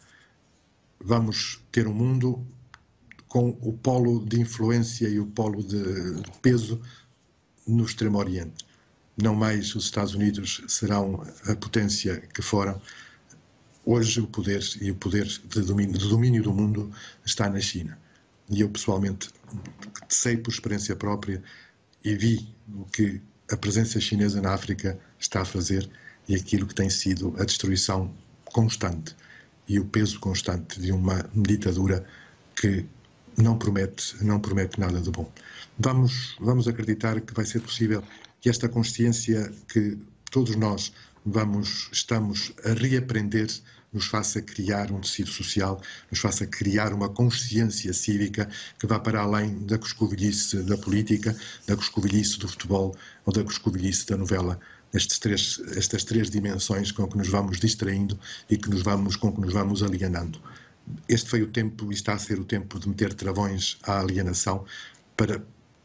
Vamos 0.99 1.61
ter 1.71 1.87
um 1.87 1.93
mundo 1.93 2.45
com 3.27 3.49
o 3.61 3.73
polo 3.73 4.25
de 4.25 4.39
influência 4.39 5.07
e 5.07 5.19
o 5.19 5.25
polo 5.25 5.63
de 5.63 6.21
peso 6.41 6.79
no 7.67 7.83
Extremo 7.83 8.17
Oriente. 8.17 8.65
Não 9.21 9.35
mais 9.35 9.75
os 9.75 9.85
Estados 9.85 10.13
Unidos 10.13 10.61
serão 10.67 11.23
a 11.47 11.55
potência 11.55 12.21
que 12.33 12.41
foram. 12.41 12.79
Hoje 13.85 14.21
o 14.21 14.27
poder 14.27 14.63
e 14.81 14.91
o 14.91 14.95
poder 14.95 15.25
de 15.25 15.61
domínio, 15.61 15.97
de 15.97 16.07
domínio 16.07 16.43
do 16.43 16.53
mundo 16.53 16.91
está 17.25 17.49
na 17.49 17.59
China. 17.59 17.97
E 18.49 18.61
eu 18.61 18.69
pessoalmente 18.69 19.29
sei 20.07 20.37
por 20.37 20.51
experiência 20.51 20.95
própria 20.95 21.41
e 22.03 22.15
vi 22.15 22.53
o 22.67 22.85
que 22.85 23.21
a 23.51 23.57
presença 23.57 23.99
chinesa 23.99 24.41
na 24.41 24.53
África 24.53 24.99
está 25.19 25.41
a 25.41 25.45
fazer 25.45 25.89
e 26.29 26.35
aquilo 26.35 26.67
que 26.67 26.75
tem 26.75 26.89
sido 26.89 27.35
a 27.39 27.43
destruição 27.43 28.13
constante 28.45 29.15
e 29.67 29.79
o 29.79 29.85
peso 29.85 30.19
constante 30.19 30.79
de 30.79 30.91
uma 30.91 31.27
ditadura 31.35 32.05
que 32.55 32.85
não 33.35 33.57
promete, 33.57 34.23
não 34.23 34.39
promete 34.39 34.79
nada 34.79 35.01
de 35.01 35.09
bom. 35.09 35.29
Vamos, 35.77 36.35
vamos 36.39 36.67
acreditar 36.67 37.19
que 37.19 37.33
vai 37.33 37.45
ser 37.45 37.61
possível 37.61 38.03
que 38.39 38.49
esta 38.49 38.69
consciência 38.69 39.51
que 39.67 39.97
todos 40.31 40.55
nós 40.55 40.93
vamos 41.25 41.89
estamos 41.91 42.53
a 42.63 42.73
reaprender 42.73 43.47
nos 43.91 44.05
faça 44.05 44.41
criar 44.41 44.91
um 44.91 45.01
tecido 45.01 45.29
social, 45.29 45.81
nos 46.11 46.19
faça 46.19 46.45
criar 46.45 46.93
uma 46.93 47.09
consciência 47.09 47.91
cívica 47.91 48.47
que 48.79 48.85
vá 48.85 48.99
para 48.99 49.21
além 49.21 49.65
da 49.65 49.79
coscovilhice 49.79 50.61
da 50.63 50.77
política, 50.77 51.35
da 51.65 51.75
coscovilhice 51.75 52.37
do 52.37 52.47
futebol 52.47 52.95
ou 53.25 53.33
da 53.33 53.43
coscovilhice 53.43 54.05
da 54.05 54.15
novela. 54.15 54.59
Três, 54.91 55.61
estas 55.75 56.03
três 56.03 56.31
dimensões 56.31 56.91
com 56.91 57.07
que 57.07 57.17
nos 57.17 57.27
vamos 57.27 57.59
distraindo 57.59 58.19
e 58.49 58.57
que 58.57 58.69
nos 58.69 58.81
vamos, 58.81 59.15
com 59.15 59.31
que 59.31 59.39
nos 59.39 59.53
vamos 59.53 59.83
alienando. 59.83 60.41
Este 61.07 61.29
foi 61.29 61.43
o 61.43 61.47
tempo 61.47 61.91
e 61.91 61.95
está 61.95 62.13
a 62.13 62.17
ser 62.17 62.39
o 62.39 62.45
tempo 62.45 62.79
de 62.79 62.89
meter 62.89 63.13
travões 63.13 63.77
à 63.83 63.99
alienação 63.99 64.65
para 65.15 65.43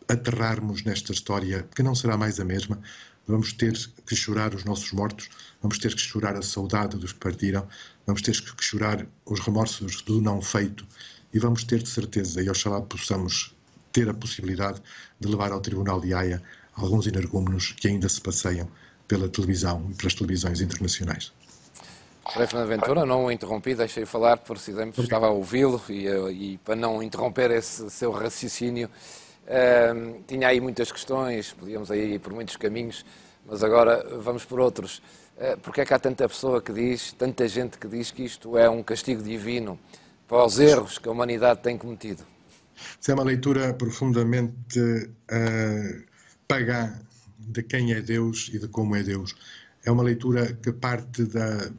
aterrarmos 0.08 0.82
nesta 0.84 1.12
história 1.12 1.68
que 1.74 1.82
não 1.82 1.94
será 1.94 2.16
mais 2.16 2.40
a 2.40 2.44
mesma. 2.44 2.80
Vamos 3.26 3.52
ter 3.52 3.72
que 4.06 4.16
chorar 4.16 4.54
os 4.54 4.64
nossos 4.64 4.92
mortos, 4.92 5.28
vamos 5.60 5.78
ter 5.78 5.94
que 5.94 6.00
chorar 6.00 6.36
a 6.36 6.42
saudade 6.42 6.96
dos 6.96 7.12
que 7.12 7.18
partiram, 7.18 7.66
vamos 8.06 8.22
ter 8.22 8.32
que 8.32 8.64
chorar 8.64 9.06
os 9.26 9.40
remorsos 9.40 10.02
do 10.02 10.20
não 10.20 10.40
feito 10.40 10.86
e 11.32 11.38
vamos 11.38 11.64
ter 11.64 11.82
de 11.82 11.88
certeza, 11.88 12.42
e 12.42 12.48
oxalá 12.48 12.80
possamos 12.80 13.54
ter 13.92 14.08
a 14.08 14.14
possibilidade 14.14 14.80
de 15.20 15.28
levar 15.28 15.52
ao 15.52 15.60
Tribunal 15.60 16.00
de 16.00 16.12
Haia 16.14 16.42
alguns 16.74 17.06
energúmenos 17.06 17.72
que 17.72 17.88
ainda 17.88 18.08
se 18.08 18.20
passeiam 18.20 18.68
pela 19.06 19.28
televisão 19.28 19.88
e 19.90 19.94
pelas 19.94 20.14
televisões 20.14 20.60
internacionais. 20.60 21.32
Frei 22.32 22.46
Fernando 22.46 22.68
Ventura, 22.68 23.04
não 23.04 23.26
o 23.26 23.30
interrompi, 23.30 23.74
deixei 23.74 24.06
falar, 24.06 24.38
precisamente 24.38 25.00
estava 25.00 25.26
a 25.26 25.30
ouvi-lo 25.30 25.80
e, 25.88 26.06
e, 26.32 26.58
para 26.64 26.74
não 26.74 27.02
interromper 27.02 27.50
esse 27.50 27.90
seu 27.90 28.10
raciocínio, 28.10 28.88
uh, 28.88 30.22
tinha 30.26 30.48
aí 30.48 30.60
muitas 30.60 30.90
questões, 30.90 31.52
podíamos 31.52 31.90
aí 31.90 32.14
ir 32.14 32.18
por 32.18 32.32
muitos 32.32 32.56
caminhos, 32.56 33.04
mas 33.46 33.62
agora 33.62 34.18
vamos 34.18 34.44
por 34.44 34.58
outros. 34.58 35.02
Uh, 35.36 35.58
porque 35.62 35.82
é 35.82 35.84
que 35.84 35.92
há 35.92 35.98
tanta 35.98 36.26
pessoa 36.26 36.62
que 36.62 36.72
diz, 36.72 37.12
tanta 37.12 37.46
gente 37.46 37.76
que 37.76 37.86
diz 37.86 38.10
que 38.10 38.24
isto 38.24 38.56
é 38.56 38.70
um 38.70 38.82
castigo 38.82 39.22
divino 39.22 39.78
para 40.26 40.44
os 40.44 40.58
erros 40.58 40.98
que 40.98 41.08
a 41.08 41.12
humanidade 41.12 41.60
tem 41.60 41.76
cometido? 41.76 42.24
Isso 42.98 43.10
é 43.10 43.14
uma 43.14 43.22
leitura 43.22 43.74
profundamente 43.74 44.80
uh, 44.80 46.04
pagã 46.48 46.98
de 47.38 47.62
quem 47.62 47.92
é 47.92 48.00
Deus 48.00 48.50
e 48.52 48.58
de 48.58 48.68
como 48.68 48.96
é 48.96 49.02
Deus 49.02 49.34
é 49.84 49.90
uma 49.90 50.02
leitura 50.02 50.52
que 50.54 50.72
parte 50.72 51.24
da, 51.24 51.70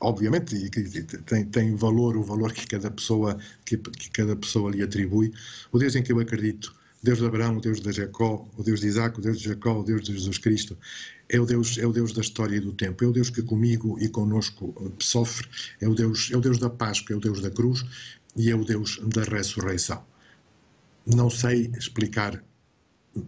obviamente, 0.00 0.56
e 0.56 0.68
que 0.68 0.82
tem, 1.22 1.44
tem 1.46 1.74
valor, 1.74 2.16
o 2.16 2.22
valor 2.22 2.52
que 2.52 2.66
cada 2.66 2.90
pessoa 2.90 3.38
que, 3.64 3.78
que, 3.78 4.10
cada 4.10 4.36
pessoa 4.36 4.70
lhe 4.70 4.82
atribui. 4.82 5.32
O 5.72 5.78
Deus 5.78 5.96
em 5.96 6.02
que 6.02 6.12
eu 6.12 6.20
acredito, 6.20 6.74
Deus 7.02 7.18
de 7.18 7.26
Abraão, 7.26 7.56
o 7.56 7.60
Deus 7.60 7.80
de 7.80 7.92
Jacó, 7.92 8.46
o 8.56 8.62
Deus 8.62 8.80
de 8.80 8.88
Isaac, 8.88 9.18
o 9.18 9.22
Deus 9.22 9.38
de 9.38 9.48
Jacó, 9.48 9.80
o 9.80 9.82
Deus 9.82 10.02
de 10.02 10.12
Jesus 10.12 10.38
Cristo, 10.38 10.76
é 11.28 11.40
o 11.40 11.46
Deus, 11.46 11.78
é 11.78 11.86
o 11.86 11.92
Deus 11.92 12.12
da 12.12 12.20
história 12.20 12.56
e 12.56 12.60
do 12.60 12.72
tempo. 12.72 13.02
É 13.02 13.06
o 13.06 13.12
Deus 13.12 13.30
que 13.30 13.42
comigo 13.42 13.98
e 13.98 14.08
conosco 14.08 14.74
sofre. 14.98 15.48
É 15.80 15.88
o 15.88 15.94
Deus, 15.94 16.30
é 16.30 16.36
o 16.36 16.40
Deus 16.40 16.58
da 16.58 16.68
Páscoa, 16.68 17.14
é 17.14 17.16
o 17.16 17.20
Deus 17.20 17.40
da 17.40 17.50
cruz 17.50 17.84
e 18.36 18.50
é 18.50 18.54
o 18.54 18.64
Deus 18.64 19.00
da 19.02 19.22
ressurreição. 19.22 20.04
Não 21.06 21.30
sei 21.30 21.70
explicar 21.78 22.42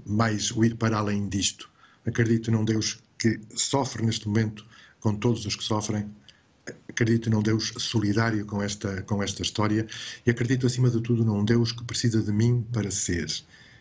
mais 0.04 0.50
o 0.50 0.64
ir 0.64 0.76
para 0.76 0.98
além 0.98 1.28
disto. 1.28 1.70
Acredito 2.04 2.50
num 2.50 2.64
Deus 2.64 3.00
que 3.18 3.40
sofre 3.54 4.04
neste 4.04 4.28
momento 4.28 4.64
com 5.00 5.14
todos 5.14 5.44
os 5.46 5.56
que 5.56 5.64
sofrem. 5.64 6.08
Acredito 6.88 7.30
num 7.30 7.42
Deus 7.42 7.72
solidário 7.78 8.44
com 8.44 8.62
esta, 8.62 9.02
com 9.02 9.22
esta 9.22 9.42
história 9.42 9.86
e 10.24 10.30
acredito, 10.30 10.66
acima 10.66 10.90
de 10.90 11.00
tudo, 11.00 11.24
num 11.24 11.44
Deus 11.44 11.72
que 11.72 11.84
precisa 11.84 12.22
de 12.22 12.32
mim 12.32 12.66
para 12.72 12.90
ser. 12.90 13.26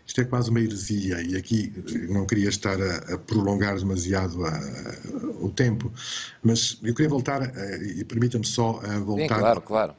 Isto 0.06 0.20
é 0.20 0.24
quase 0.24 0.50
uma 0.50 0.60
heresia 0.60 1.20
e 1.20 1.34
aqui 1.34 1.72
não 2.08 2.26
queria 2.26 2.48
estar 2.48 2.80
a, 2.80 3.14
a 3.14 3.18
prolongar 3.18 3.76
demasiado 3.76 4.44
a, 4.44 4.50
a, 4.50 5.44
o 5.44 5.50
tempo, 5.50 5.92
mas 6.44 6.78
eu 6.82 6.94
queria 6.94 7.08
voltar, 7.08 7.52
e 7.82 8.04
permita-me 8.04 8.46
só 8.46 8.74
voltar 9.04 9.34
Sim, 9.34 9.40
claro, 9.40 9.60
claro. 9.60 9.94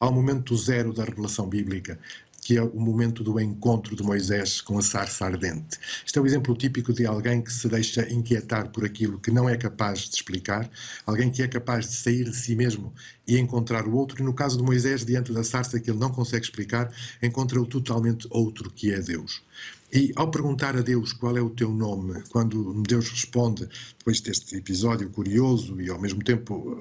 ao 0.00 0.10
momento 0.10 0.56
zero 0.56 0.94
da 0.94 1.04
revelação 1.04 1.46
bíblica 1.46 1.98
que 2.44 2.58
é 2.58 2.62
o 2.62 2.78
momento 2.78 3.24
do 3.24 3.40
encontro 3.40 3.96
de 3.96 4.02
Moisés 4.02 4.60
com 4.60 4.78
a 4.78 4.82
sarça 4.82 5.24
ardente. 5.24 5.78
Isto 6.04 6.18
é 6.18 6.22
o 6.22 6.26
exemplo 6.26 6.54
típico 6.54 6.92
de 6.92 7.06
alguém 7.06 7.40
que 7.40 7.50
se 7.50 7.66
deixa 7.68 8.06
inquietar 8.12 8.68
por 8.68 8.84
aquilo 8.84 9.18
que 9.18 9.30
não 9.30 9.48
é 9.48 9.56
capaz 9.56 10.00
de 10.00 10.16
explicar, 10.16 10.70
alguém 11.06 11.30
que 11.30 11.42
é 11.42 11.48
capaz 11.48 11.88
de 11.88 11.96
sair 11.96 12.24
de 12.24 12.36
si 12.36 12.54
mesmo 12.54 12.92
e 13.26 13.38
encontrar 13.38 13.88
o 13.88 13.96
outro, 13.96 14.20
e 14.20 14.22
no 14.22 14.34
caso 14.34 14.58
de 14.58 14.62
Moisés, 14.62 15.06
diante 15.06 15.32
da 15.32 15.42
sarça 15.42 15.80
que 15.80 15.90
ele 15.90 15.98
não 15.98 16.10
consegue 16.10 16.44
explicar, 16.44 16.92
encontra 17.22 17.58
o 17.58 17.64
totalmente 17.66 18.28
outro 18.30 18.70
que 18.70 18.92
é 18.92 19.00
Deus. 19.00 19.42
E 19.90 20.12
ao 20.16 20.30
perguntar 20.30 20.76
a 20.76 20.82
Deus 20.82 21.12
qual 21.12 21.36
é 21.38 21.40
o 21.40 21.48
teu 21.48 21.72
nome, 21.72 22.20
quando 22.30 22.82
Deus 22.82 23.08
responde, 23.08 23.68
depois 24.04 24.20
deste 24.20 24.54
episódio 24.56 25.08
curioso 25.08 25.80
e 25.80 25.88
ao 25.88 25.98
mesmo 25.98 26.22
tempo 26.22 26.78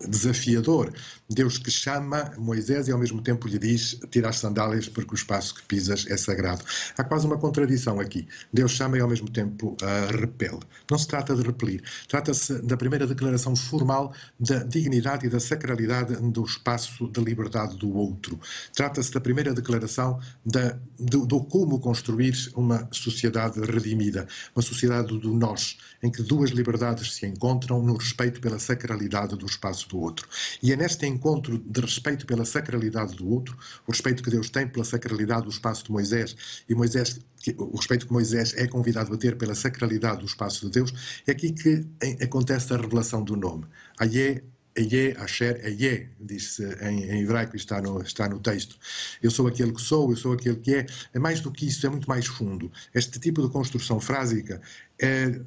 eh, 0.00 0.08
desafiador, 0.08 0.90
Deus 1.28 1.58
que 1.58 1.70
chama 1.70 2.32
Moisés 2.38 2.88
e 2.88 2.92
ao 2.92 2.98
mesmo 2.98 3.20
tempo 3.20 3.46
lhe 3.46 3.58
diz: 3.58 4.00
tira 4.10 4.30
as 4.30 4.38
sandálias 4.38 4.88
porque 4.88 5.12
o 5.12 5.14
espaço 5.14 5.54
que 5.54 5.62
pisas 5.64 6.06
é 6.08 6.16
sagrado. 6.16 6.64
Há 6.96 7.04
quase 7.04 7.26
uma 7.26 7.36
contradição 7.36 8.00
aqui. 8.00 8.26
Deus 8.50 8.72
chama 8.72 8.96
e 8.96 9.00
ao 9.02 9.08
mesmo 9.08 9.28
tempo 9.28 9.76
uh, 9.82 10.16
repele. 10.18 10.60
Não 10.90 10.96
se 10.96 11.06
trata 11.06 11.36
de 11.36 11.42
repelir, 11.42 11.82
trata-se 12.08 12.62
da 12.62 12.78
primeira 12.78 13.06
declaração 13.06 13.54
formal 13.54 14.14
da 14.40 14.60
dignidade 14.60 15.26
e 15.26 15.28
da 15.28 15.38
sacralidade 15.38 16.16
do 16.30 16.44
espaço 16.44 17.08
de 17.08 17.20
liberdade 17.20 17.76
do 17.76 17.94
outro. 17.94 18.40
Trata-se 18.74 19.12
da 19.12 19.20
primeira 19.20 19.52
declaração 19.52 20.18
da, 20.46 20.78
do, 20.98 21.26
do 21.26 21.44
como 21.44 21.78
construir 21.78 22.34
uma 22.56 22.88
sociedade 22.90 23.60
redimida, 23.60 24.26
uma 24.56 24.62
sociedade 24.62 25.18
do 25.18 25.34
nós, 25.34 25.76
em 26.02 26.10
que 26.10 26.22
duas 26.38 26.50
liberdades 26.50 27.14
se 27.14 27.26
encontram 27.26 27.82
no 27.82 27.96
respeito 27.96 28.40
pela 28.40 28.60
sacralidade 28.60 29.34
do 29.36 29.44
espaço 29.44 29.88
do 29.88 29.98
outro. 29.98 30.28
E 30.62 30.72
é 30.72 30.76
neste 30.76 31.04
encontro 31.04 31.58
de 31.58 31.80
respeito 31.80 32.24
pela 32.26 32.44
sacralidade 32.44 33.16
do 33.16 33.28
outro, 33.28 33.58
o 33.88 33.90
respeito 33.90 34.22
que 34.22 34.30
Deus 34.30 34.48
tem 34.48 34.68
pela 34.68 34.84
sacralidade 34.84 35.42
do 35.42 35.50
espaço 35.50 35.84
de 35.84 35.90
Moisés, 35.90 36.36
e 36.68 36.74
Moisés 36.76 37.18
o 37.56 37.76
respeito 37.76 38.06
que 38.06 38.12
Moisés 38.12 38.52
é 38.56 38.66
convidado 38.66 39.12
a 39.14 39.16
ter 39.16 39.36
pela 39.36 39.54
sacralidade 39.54 40.20
do 40.20 40.26
espaço 40.26 40.66
de 40.66 40.72
Deus, 40.72 41.22
é 41.26 41.32
aqui 41.32 41.52
que 41.52 41.84
acontece 42.22 42.72
a 42.72 42.76
revelação 42.76 43.24
do 43.24 43.34
nome. 43.34 43.64
Ayé 43.98 44.42
Eye, 44.78 45.16
Asher, 45.18 45.60
Eye, 45.64 46.08
diz-se 46.20 46.64
em, 46.80 47.02
em, 47.02 47.22
hebraico, 47.22 47.56
está 47.56 47.82
no, 47.82 48.00
está 48.00 48.28
no 48.28 48.38
texto. 48.38 48.78
Eu 49.20 49.30
sou 49.30 49.48
aquele 49.48 49.72
que 49.72 49.80
sou, 49.80 50.10
eu 50.10 50.16
sou 50.16 50.32
aquele 50.32 50.56
que 50.56 50.74
é. 50.74 50.86
É 51.12 51.18
mais 51.18 51.40
do 51.40 51.50
que 51.50 51.66
isso, 51.66 51.84
é 51.84 51.90
muito 51.90 52.08
mais 52.08 52.26
fundo. 52.26 52.70
Este 52.94 53.18
tipo 53.18 53.42
de 53.42 53.50
construção 53.50 53.98
frásica, 53.98 54.60
é, 55.00 55.40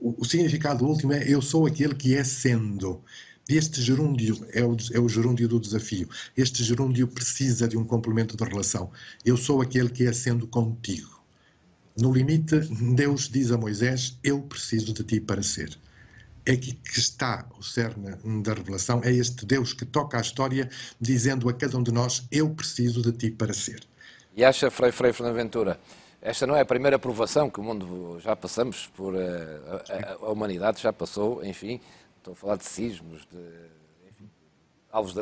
o, 0.00 0.24
significado 0.24 0.84
último 0.84 1.12
é 1.12 1.28
eu 1.28 1.42
sou 1.42 1.66
aquele 1.66 1.94
que 1.94 2.14
é 2.14 2.24
sendo. 2.24 3.02
Este 3.48 3.82
gerúndio 3.82 4.46
é 4.52 4.64
o, 4.64 4.76
é 4.92 4.98
o 4.98 5.08
gerúndio 5.08 5.46
do 5.46 5.60
desafio. 5.60 6.08
Este 6.36 6.64
gerúndio 6.64 7.06
precisa 7.06 7.68
de 7.68 7.76
um 7.76 7.84
complemento 7.84 8.36
de 8.36 8.44
relação. 8.44 8.90
Eu 9.24 9.36
sou 9.36 9.60
aquele 9.60 9.90
que 9.90 10.06
é 10.06 10.12
sendo 10.12 10.46
contigo. 10.46 11.22
No 11.98 12.12
limite, 12.12 12.58
Deus 12.94 13.28
diz 13.28 13.50
a 13.50 13.58
Moisés: 13.58 14.18
Eu 14.24 14.40
preciso 14.42 14.92
de 14.94 15.04
ti 15.04 15.20
para 15.20 15.42
ser 15.42 15.78
é 16.46 16.52
aqui 16.52 16.74
que 16.74 16.98
está 16.98 17.46
o 17.58 17.62
cerne 17.62 18.16
da 18.42 18.52
revelação, 18.52 19.00
é 19.02 19.10
este 19.10 19.46
Deus 19.46 19.72
que 19.72 19.84
toca 19.84 20.18
a 20.18 20.20
história 20.20 20.68
dizendo 21.00 21.48
a 21.48 21.54
cada 21.54 21.78
um 21.78 21.82
de 21.82 21.90
nós, 21.90 22.26
eu 22.30 22.50
preciso 22.50 23.00
de 23.00 23.12
ti 23.12 23.30
para 23.30 23.54
ser. 23.54 23.80
E 24.36 24.44
acha, 24.44 24.70
Frei 24.70 24.92
Frei 24.92 25.12
Fernando 25.12 25.36
esta 26.24 26.46
não 26.46 26.56
é 26.56 26.62
a 26.62 26.64
primeira 26.64 26.98
provação 26.98 27.50
que 27.50 27.60
o 27.60 27.62
mundo 27.62 28.18
já 28.18 28.34
passamos, 28.34 28.90
por 28.96 29.14
eh, 29.14 29.60
a, 29.90 30.12
a, 30.12 30.14
a 30.14 30.30
humanidade 30.30 30.80
já 30.80 30.90
passou, 30.90 31.44
enfim, 31.44 31.78
estou 32.16 32.32
a 32.32 32.34
falar 32.34 32.56
de 32.56 32.64
sismos, 32.64 33.28
de 33.30 33.38
enfim, 34.08 34.30
alvos 34.90 35.12
de 35.12 35.20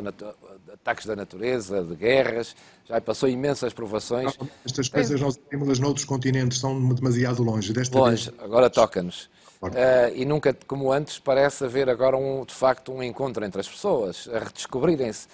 ataques 0.71 1.05
da 1.05 1.13
natureza, 1.13 1.83
de 1.83 1.93
guerras, 1.93 2.55
já 2.85 3.01
passou 3.01 3.27
imensas 3.27 3.73
provações. 3.73 4.37
Estas 4.65 4.87
coisas 4.87 5.19
nós 5.19 5.35
temos 5.35 5.77
noutros 5.77 6.05
continentes, 6.05 6.59
são 6.59 6.93
demasiado 6.93 7.43
longe. 7.43 7.73
Desta 7.73 7.99
longe, 7.99 8.31
vez... 8.31 8.41
agora 8.41 8.69
toca-nos. 8.69 9.25
Uh, 9.61 10.15
e 10.15 10.23
nunca, 10.23 10.55
como 10.67 10.91
antes, 10.91 11.19
parece 11.19 11.65
haver 11.65 11.89
agora, 11.89 12.15
um, 12.15 12.45
de 12.45 12.53
facto, 12.53 12.93
um 12.93 13.03
encontro 13.03 13.43
entre 13.43 13.59
as 13.59 13.67
pessoas, 13.67 14.29
a 14.33 14.39
redescobrirem-se. 14.39 15.27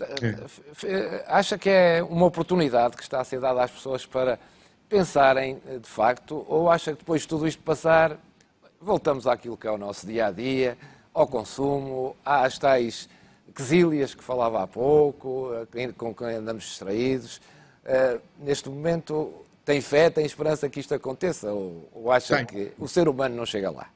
É. 0.00 1.24
Acha 1.26 1.58
que 1.58 1.68
é 1.68 2.04
uma 2.08 2.26
oportunidade 2.26 2.96
que 2.96 3.02
está 3.02 3.20
a 3.20 3.24
ser 3.24 3.40
dada 3.40 3.64
às 3.64 3.70
pessoas 3.70 4.06
para 4.06 4.38
pensarem, 4.88 5.60
de 5.80 5.88
facto, 5.88 6.44
ou 6.48 6.70
acha 6.70 6.92
que 6.92 6.98
depois 6.98 7.22
de 7.22 7.28
tudo 7.28 7.46
isto 7.46 7.62
passar, 7.62 8.18
voltamos 8.80 9.26
àquilo 9.26 9.56
que 9.56 9.66
é 9.66 9.70
o 9.70 9.78
nosso 9.78 10.06
dia 10.06 10.26
a 10.26 10.30
dia, 10.30 10.76
ao 11.12 11.26
consumo, 11.26 12.16
às 12.24 12.58
tais 12.58 13.08
quesílias 13.54 14.14
que 14.14 14.22
falava 14.22 14.62
há 14.62 14.66
pouco, 14.66 15.50
com 15.96 16.14
quem 16.14 16.28
andamos 16.28 16.64
distraídos. 16.64 17.40
Uh, 17.84 18.20
neste 18.38 18.68
momento, 18.68 19.32
tem 19.64 19.80
fé, 19.80 20.10
tem 20.10 20.24
esperança 20.24 20.68
que 20.68 20.78
isto 20.80 20.94
aconteça? 20.94 21.52
Ou, 21.52 21.88
ou 21.92 22.12
acha 22.12 22.36
Bem, 22.36 22.46
que 22.46 22.72
o 22.78 22.86
ser 22.86 23.08
humano 23.08 23.34
não 23.34 23.44
chega 23.44 23.70
lá? 23.70 23.88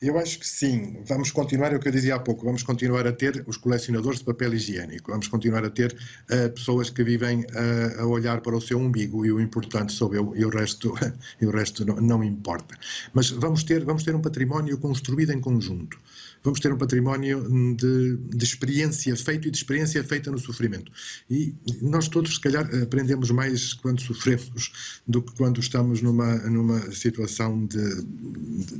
Eu 0.00 0.18
acho 0.18 0.38
que 0.38 0.46
sim. 0.46 1.02
Vamos 1.06 1.30
continuar, 1.30 1.72
é 1.72 1.76
o 1.76 1.80
que 1.80 1.88
eu 1.88 1.92
dizia 1.92 2.16
há 2.16 2.18
pouco, 2.18 2.44
vamos 2.44 2.62
continuar 2.62 3.06
a 3.06 3.12
ter 3.12 3.42
os 3.46 3.56
colecionadores 3.56 4.18
de 4.18 4.26
papel 4.26 4.52
higiênico, 4.52 5.10
vamos 5.10 5.26
continuar 5.26 5.64
a 5.64 5.70
ter 5.70 5.96
uh, 6.30 6.50
pessoas 6.52 6.90
que 6.90 7.02
vivem 7.02 7.40
uh, 7.40 8.02
a 8.02 8.06
olhar 8.06 8.42
para 8.42 8.54
o 8.54 8.60
seu 8.60 8.78
umbigo 8.78 9.24
e 9.24 9.32
o 9.32 9.40
importante 9.40 9.94
sou 9.94 10.14
eu 10.14 10.34
e 10.36 10.44
o 10.44 10.50
resto, 10.50 10.92
e 11.40 11.46
o 11.46 11.50
resto 11.50 11.86
não, 11.86 11.96
não 11.96 12.22
importa. 12.22 12.76
Mas 13.14 13.30
vamos 13.30 13.64
ter, 13.64 13.84
vamos 13.86 14.04
ter 14.04 14.14
um 14.14 14.20
património 14.20 14.76
construído 14.76 15.32
em 15.32 15.40
conjunto 15.40 15.98
vamos 16.46 16.60
ter 16.60 16.72
um 16.72 16.78
património 16.78 17.42
de, 17.74 18.16
de, 18.16 18.44
experiência 18.44 19.16
feito 19.16 19.48
e 19.48 19.50
de 19.50 19.56
experiência 19.56 20.02
feita 20.04 20.30
no 20.30 20.38
sofrimento. 20.38 20.92
E 21.28 21.52
nós 21.82 22.06
todos, 22.06 22.34
se 22.34 22.40
calhar, 22.40 22.64
aprendemos 22.82 23.32
mais 23.32 23.74
quando 23.74 24.00
sofremos 24.00 25.00
do 25.08 25.20
que 25.20 25.34
quando 25.34 25.58
estamos 25.58 26.00
numa, 26.02 26.36
numa 26.48 26.80
situação 26.92 27.66
de, 27.66 28.02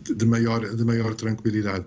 de, 0.04 0.14
de 0.14 0.26
maior, 0.26 0.76
de 0.76 0.84
maior 0.84 1.12
tranquilidade. 1.16 1.84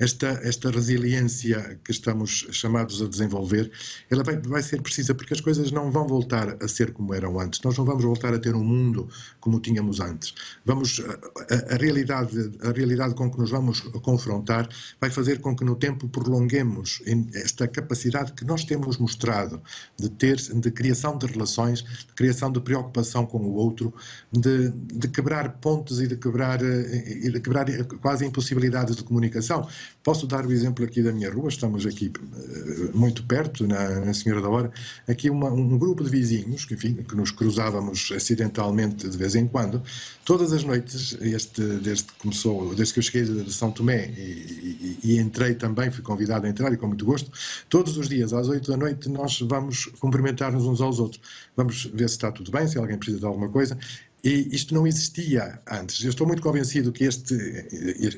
Esta, 0.00 0.40
esta 0.42 0.68
resiliência 0.68 1.78
que 1.84 1.92
estamos 1.92 2.48
chamados 2.50 3.00
a 3.00 3.06
desenvolver, 3.06 3.70
ela 4.10 4.24
vai, 4.24 4.36
vai 4.36 4.62
ser 4.64 4.82
precisa 4.82 5.14
porque 5.14 5.34
as 5.34 5.40
coisas 5.40 5.70
não 5.70 5.92
vão 5.92 6.08
voltar 6.08 6.56
a 6.60 6.66
ser 6.66 6.92
como 6.92 7.14
eram 7.14 7.38
antes. 7.38 7.60
Nós 7.62 7.78
não 7.78 7.84
vamos 7.84 8.02
voltar 8.02 8.34
a 8.34 8.38
ter 8.40 8.56
um 8.56 8.64
mundo 8.64 9.08
como 9.38 9.60
tínhamos 9.60 10.00
antes. 10.00 10.34
Vamos, 10.66 11.00
a, 11.00 11.74
a 11.74 11.76
realidade, 11.76 12.50
a 12.62 12.72
realidade 12.72 13.14
com 13.14 13.30
que 13.30 13.38
nos 13.38 13.50
vamos 13.50 13.78
confrontar 14.02 14.68
vai 15.00 15.08
fazer 15.08 15.19
fazer 15.20 15.38
com 15.40 15.54
que 15.54 15.62
no 15.62 15.76
tempo 15.76 16.08
prolonguemos 16.08 17.02
esta 17.34 17.68
capacidade 17.68 18.32
que 18.32 18.42
nós 18.42 18.64
temos 18.64 18.96
mostrado 18.96 19.60
de 19.98 20.08
ter, 20.08 20.36
de 20.36 20.70
criação 20.70 21.18
de 21.18 21.26
relações, 21.26 21.82
de 21.82 22.14
criação 22.16 22.50
de 22.50 22.58
preocupação 22.58 23.26
com 23.26 23.38
o 23.38 23.52
outro, 23.52 23.92
de, 24.32 24.70
de 24.70 25.08
quebrar 25.08 25.60
pontes 25.60 25.98
e 25.98 26.06
de 26.06 26.16
quebrar, 26.16 26.62
eh, 26.62 27.18
e 27.22 27.30
de 27.30 27.38
quebrar 27.38 27.66
quase 28.00 28.24
impossibilidades 28.24 28.96
de 28.96 29.04
comunicação. 29.04 29.68
Posso 30.02 30.26
dar 30.26 30.46
o 30.46 30.52
exemplo 30.52 30.86
aqui 30.86 31.02
da 31.02 31.12
minha 31.12 31.30
rua, 31.30 31.50
estamos 31.50 31.84
aqui 31.84 32.10
eh, 32.10 32.90
muito 32.94 33.22
perto, 33.24 33.66
na, 33.66 34.00
na 34.00 34.14
Senhora 34.14 34.40
da 34.40 34.48
Hora, 34.48 34.72
aqui 35.06 35.28
uma, 35.28 35.52
um 35.52 35.76
grupo 35.76 36.02
de 36.02 36.08
vizinhos, 36.08 36.64
que, 36.64 36.72
enfim, 36.72 36.94
que 36.94 37.14
nos 37.14 37.30
cruzávamos 37.30 38.10
acidentalmente 38.16 39.06
de 39.06 39.18
vez 39.18 39.34
em 39.34 39.46
quando, 39.46 39.82
todas 40.30 40.52
as 40.52 40.62
noites, 40.62 41.18
este, 41.20 41.60
desde 41.78 42.04
que 42.04 42.14
começou, 42.20 42.72
desde 42.72 42.94
que 42.94 43.00
eu 43.00 43.02
cheguei 43.02 43.24
de 43.24 43.52
São 43.52 43.72
Tomé 43.72 44.10
e, 44.16 44.20
e, 44.22 44.98
e 45.02 45.18
entrei 45.18 45.56
também, 45.56 45.90
fui 45.90 46.04
convidado 46.04 46.46
a 46.46 46.48
entrar 46.48 46.72
e 46.72 46.76
com 46.76 46.86
muito 46.86 47.04
gosto. 47.04 47.32
Todos 47.68 47.96
os 47.96 48.08
dias, 48.08 48.32
às 48.32 48.46
oito 48.46 48.70
da 48.70 48.76
noite, 48.76 49.08
nós 49.08 49.40
vamos 49.40 49.86
cumprimentar-nos 49.98 50.64
uns 50.66 50.80
aos 50.80 51.00
outros. 51.00 51.20
Vamos 51.56 51.86
ver 51.86 52.08
se 52.08 52.14
está 52.14 52.30
tudo 52.30 52.52
bem, 52.52 52.68
se 52.68 52.78
alguém 52.78 52.96
precisa 52.96 53.18
de 53.18 53.26
alguma 53.26 53.48
coisa. 53.48 53.76
E 54.22 54.54
isto 54.54 54.74
não 54.74 54.86
existia 54.86 55.62
antes. 55.66 56.04
Eu 56.04 56.10
estou 56.10 56.26
muito 56.26 56.42
convencido 56.42 56.92
que 56.92 57.04
este, 57.04 57.34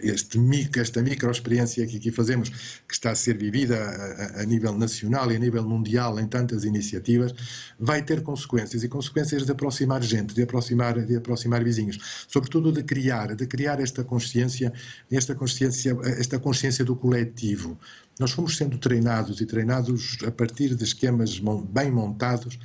este 0.03 0.41
esta 0.81 1.01
microexperiência 1.01 1.87
que 1.87 1.97
aqui 1.97 2.11
fazemos, 2.11 2.49
que 2.89 2.95
está 2.95 3.13
a 3.13 3.15
ser 3.15 3.39
vivida 3.39 3.79
a, 3.79 4.41
a, 4.41 4.45
nível 4.45 4.77
nacional 4.77 5.31
e 5.31 5.37
a 5.37 5.39
nível 5.39 5.63
mundial 5.63 6.19
em 6.19 6.27
tantas 6.27 6.65
iniciativas, 6.65 7.33
vai 7.79 8.03
ter 8.03 8.21
consequências 8.23 8.83
e 8.83 8.89
consequências 8.89 9.45
de 9.47 9.53
aproximar 9.53 10.03
gente, 10.03 10.35
de 10.35 10.43
aproximar, 10.43 11.01
de 11.07 11.17
aproximar 11.17 11.63
vizinhos, 11.63 12.27
sobretudo 12.27 12.73
de 12.73 12.83
criar, 12.83 13.37
de 13.37 13.47
criar 13.47 13.79
esta 13.79 14.03
consciência, 14.03 14.73
esta 15.09 15.37
consciência, 15.37 15.97
esta 16.19 16.37
consciência 16.37 16.85
do 16.85 16.97
coletivo. 16.97 17.79
Nós 18.19 18.33
fomos 18.33 18.57
sendo 18.57 18.77
treinados 18.77 19.41
e 19.41 19.47
treinados 19.47 20.19
a 20.27 20.33
partir 20.33 20.75
de 20.75 20.83
esquemas 20.83 21.41
bem 21.71 21.93
montados 21.93 22.59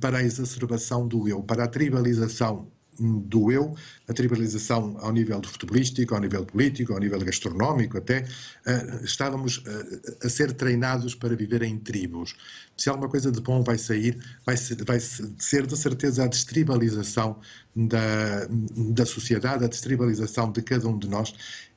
para 0.00 0.18
a 0.18 0.22
exacerbação 0.22 1.06
do 1.06 1.28
eu, 1.28 1.42
para 1.42 1.64
a 1.64 1.68
tribalização 1.68 2.66
do 2.98 3.52
eu, 3.52 3.74
a 4.08 4.12
tribalização 4.12 4.96
ao 5.00 5.12
nível 5.12 5.40
futebolístico, 5.42 6.14
ao 6.14 6.20
nível 6.20 6.44
político, 6.44 6.92
ao 6.92 6.98
nível 6.98 7.18
gastronómico 7.20 7.98
até, 7.98 8.20
uh, 8.20 9.04
estávamos 9.04 9.58
uh, 9.58 10.16
a 10.24 10.28
ser 10.28 10.52
treinados 10.52 11.14
para 11.14 11.36
viver 11.36 11.62
em 11.62 11.78
tribos. 11.78 12.34
Se 12.76 12.88
alguma 12.88 13.08
coisa 13.08 13.30
de 13.30 13.40
bom 13.40 13.62
vai 13.62 13.78
sair, 13.78 14.18
vai 14.44 14.56
ser, 14.56 14.84
vai 14.84 15.00
ser 15.00 15.66
de 15.66 15.76
certeza 15.76 16.24
a 16.24 16.26
destribalização 16.26 17.38
da, 17.74 18.46
da 18.94 19.06
sociedade, 19.06 19.64
a 19.64 19.68
destribalização 19.68 20.50
de 20.50 20.62
cada 20.62 20.88
um 20.88 20.98
de 20.98 21.08
nós 21.08 21.34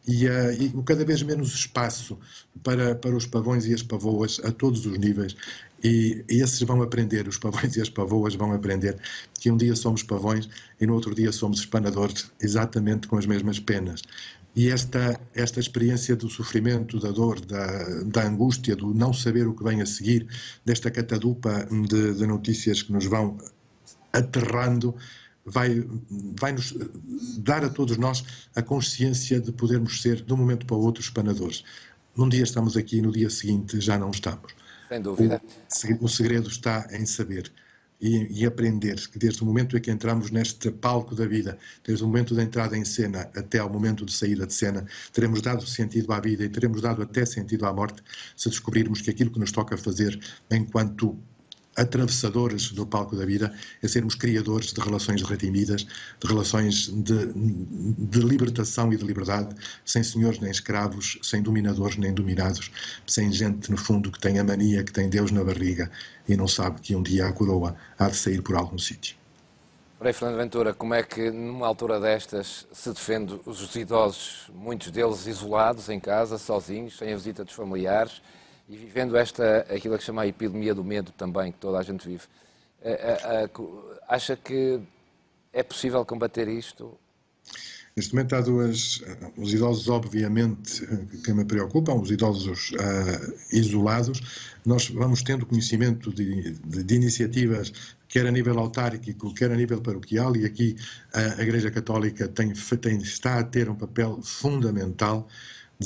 e, 0.08 0.28
uh, 0.28 0.52
e 0.54 0.84
cada 0.84 1.06
vez 1.06 1.22
menos 1.22 1.54
espaço 1.54 2.18
para, 2.64 2.96
para 2.96 3.16
os 3.16 3.28
pavões 3.28 3.66
e 3.66 3.74
as 3.74 3.84
pavoas 3.84 4.42
a 4.44 4.52
todos 4.52 4.86
os 4.86 4.98
níveis 4.98 5.36
e, 5.84 6.24
esses 6.30 6.62
vão 6.62 6.82
aprender, 6.82 7.28
os 7.28 7.38
pavões 7.38 7.76
e 7.78 7.82
as 7.82 7.90
pavoas 7.90 8.36
vão 8.36 8.52
aprender 8.54 8.98
que 9.40 9.52
um 9.52 9.58
dia 9.58 9.76
somos 9.76 10.04
pavões 10.04 10.50
e 10.80 10.86
no 10.86 10.94
outro 10.94 11.14
dia 11.16 11.32
somos 11.32 11.60
espanadores, 11.60 12.32
exatamente 12.42 13.08
com 13.08 13.18
as 13.18 13.26
mesmas 13.26 13.60
penas. 13.60 14.02
E 14.54 14.70
esta, 14.70 15.20
esta 15.34 15.60
experiência 15.60 16.16
do 16.16 16.30
sofrimento, 16.30 17.00
da 17.00 17.12
dor, 17.12 17.40
da, 17.40 18.04
da 18.04 18.28
angústia, 18.28 18.76
do 18.76 18.94
não 18.94 19.14
saber 19.14 19.48
o 19.48 19.54
que 19.54 19.64
vem 19.64 19.82
a 19.82 19.86
seguir, 19.86 20.28
desta 20.66 20.92
catadupa 20.92 21.66
de, 21.88 22.14
de 22.16 22.28
notícias 22.28 22.84
que 22.84 22.92
nos 22.92 23.06
vão 23.06 23.38
aterrando, 24.12 24.94
vai, 25.46 25.86
vai 26.38 26.52
nos 26.52 26.76
dar 27.38 27.64
a 27.64 27.70
todos 27.70 27.98
nós 27.98 28.26
a 28.54 28.62
consciência 28.62 29.40
de 29.40 29.54
podermos 29.54 30.02
ser, 30.02 30.22
de 30.22 30.34
um 30.34 30.38
momento 30.38 30.66
para 30.66 30.76
o 30.76 30.82
outro, 30.82 31.02
espanadores. 31.02 31.64
Num 32.16 32.28
dia 32.28 32.44
estamos 32.44 32.76
aqui, 32.76 33.02
no 33.02 33.12
dia 33.12 33.30
seguinte 33.30 33.80
já 33.80 33.98
não 33.98 34.12
estamos. 34.12 34.54
Sem 34.92 35.02
dúvida. 35.02 35.42
O, 36.02 36.06
o 36.06 36.10
segredo 36.10 36.50
está 36.50 36.86
em 36.92 37.06
saber 37.06 37.50
e, 38.02 38.42
e, 38.42 38.46
aprender 38.46 38.96
que 39.10 39.18
desde 39.18 39.42
o 39.44 39.46
momento 39.46 39.78
em 39.78 39.80
que 39.80 39.90
entramos 39.92 40.32
neste 40.32 40.70
palco 40.70 41.16
da 41.16 41.26
vida, 41.26 41.58
desde 41.86 42.04
o 42.04 42.08
momento 42.08 42.36
da 42.36 42.44
entrada 42.44 42.76
em 42.76 42.84
cena 42.84 43.30
até 43.36 43.60
ao 43.60 43.70
momento 43.70 44.06
de 44.06 44.12
saída 44.12 44.46
de 44.46 44.54
cena, 44.54 44.86
teremos 45.14 45.42
dado 45.42 45.66
sentido 45.66 46.12
à 46.12 46.20
vida 46.20 46.44
e 46.44 46.50
teremos 46.50 46.82
dado 46.82 47.04
até 47.04 47.26
sentido 47.26 47.66
à 47.66 47.72
morte 47.72 48.04
se 48.36 48.50
descobrirmos 48.50 49.02
que 49.02 49.12
aquilo 49.12 49.32
que 49.32 49.40
nos 49.40 49.52
toca 49.52 49.78
fazer 49.78 50.20
enquanto 50.50 51.18
atravessadores 51.76 52.72
do 52.72 52.86
palco 52.86 53.16
da 53.16 53.26
vida, 53.26 53.54
é 53.82 53.88
sermos 53.88 54.16
criadores 54.16 54.74
de 54.74 54.82
relações 54.82 55.22
redimidas, 55.22 55.84
de 56.20 56.28
relações 56.28 56.88
de, 56.88 57.32
de, 57.34 58.20
libertação 58.20 58.92
e 58.92 58.98
de 58.98 59.06
liberdade, 59.06 59.56
sem 59.86 60.04
senhores 60.04 60.40
nem 60.40 60.52
escravos, 60.52 61.18
sem 61.22 61.42
dominadores 61.42 61.98
nem 61.98 62.14
dominados, 62.14 62.72
sem 63.08 63.32
gente, 63.32 63.72
no 63.72 63.78
fundo, 63.78 64.12
que 64.12 64.20
tem 64.20 64.40
a 64.40 64.44
mania, 64.44 64.84
que 64.84 64.92
tem 64.92 65.10
Deus 65.10 65.32
na 65.32 65.44
barriga 65.44 65.90
e 66.28 66.36
não 66.36 66.48
sabe 66.48 66.82
que 66.82 66.96
um 66.96 67.04
dia 67.04 67.28
a 67.28 67.34
coroa 67.34 67.76
há 67.98 68.10
de 68.10 68.16
sair 68.16 68.42
por 68.42 68.56
algum 68.56 68.78
sítio. 68.78 69.16
Frei 70.02 70.14
Fernando 70.14 70.38
Ventura, 70.38 70.74
como 70.74 70.96
é 70.96 71.04
que 71.04 71.30
numa 71.30 71.68
altura 71.68 72.00
destas 72.00 72.68
se 72.74 72.90
defende 72.90 73.40
os 73.46 73.76
idosos, 73.76 74.50
muitos 74.52 74.90
deles 74.90 75.28
isolados 75.28 75.90
em 75.90 76.00
casa, 76.00 76.40
sozinhos, 76.40 76.98
sem 76.98 77.14
a 77.14 77.16
visita 77.16 77.44
dos 77.44 77.54
familiares, 77.54 78.20
e 78.72 78.78
vivendo 78.78 79.18
esta, 79.18 79.66
aquilo 79.70 79.98
que 79.98 80.04
chama 80.04 80.22
a 80.22 80.28
epidemia 80.28 80.74
do 80.74 80.82
medo 80.82 81.12
também, 81.12 81.52
que 81.52 81.60
toda 81.60 81.78
a 81.78 81.84
gente 81.84 82.08
vive, 82.08 82.24
acha 84.08 84.38
que 84.38 84.80
é 85.52 85.62
possível 85.62 86.06
combater 86.06 86.48
isto? 86.48 86.98
Neste 87.98 88.16
momento 88.16 88.36
há 88.38 88.40
duas. 88.40 89.04
Os 89.36 89.54
idosos, 89.54 89.90
obviamente, 89.90 90.88
que 91.26 91.34
me 91.34 91.44
preocupam, 91.44 91.96
os 91.96 92.10
idosos 92.10 92.72
uh, 92.72 93.34
isolados. 93.52 94.56
Nós 94.66 94.88
vamos 94.88 95.22
tendo 95.22 95.46
conhecimento 95.46 96.14
de, 96.14 96.54
de, 96.54 96.84
de, 96.84 96.96
iniciativas, 96.96 97.74
quer 98.08 98.26
a 98.26 98.32
nível 98.32 98.58
autárquico, 98.58 99.34
quer 99.34 99.52
a 99.52 99.56
nível 99.56 99.82
paroquial, 99.82 100.34
e 100.38 100.46
aqui 100.46 100.78
uh, 101.14 101.40
a 101.42 101.44
Igreja 101.44 101.70
Católica 101.70 102.30
tem, 102.30 102.54
tem, 102.54 102.98
está 103.00 103.40
a 103.40 103.44
ter 103.44 103.70
um 103.70 103.76
papel 103.76 104.22
fundamental 104.24 105.28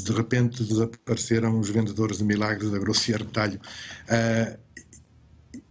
de 0.03 0.11
repente 0.11 0.63
desapareceram 0.63 1.59
os 1.59 1.69
vendedores 1.69 2.17
de 2.17 2.23
milagres 2.23 2.71
da 2.71 2.79
Grosseiro 2.79 3.25
Retalho. 3.25 3.59
Uh, 4.09 4.65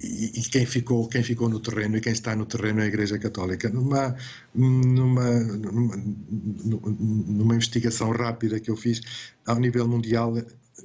e, 0.01 0.41
e, 0.41 0.43
quem 0.51 0.67
ficou 0.67 1.09
quem 1.09 1.23
ficou 1.23 1.49
no 1.49 1.61
terreno 1.61 1.97
e 1.97 2.01
quem 2.01 2.13
está 2.13 2.35
no 2.35 2.47
terreno 2.47 2.81
é 2.81 2.85
a 2.85 2.87
Igreja 2.87 3.19
Católica 3.19 3.69
numa 3.69 4.17
numa 4.55 5.41
numa, 5.41 5.97
numa 5.97 7.55
investigação 7.55 8.11
rápida 8.11 8.61
que 8.61 8.71
eu 8.71 8.77
fiz 8.77 9.01
ao 9.47 9.59
nível 9.59 9.87
mundial 9.87 10.35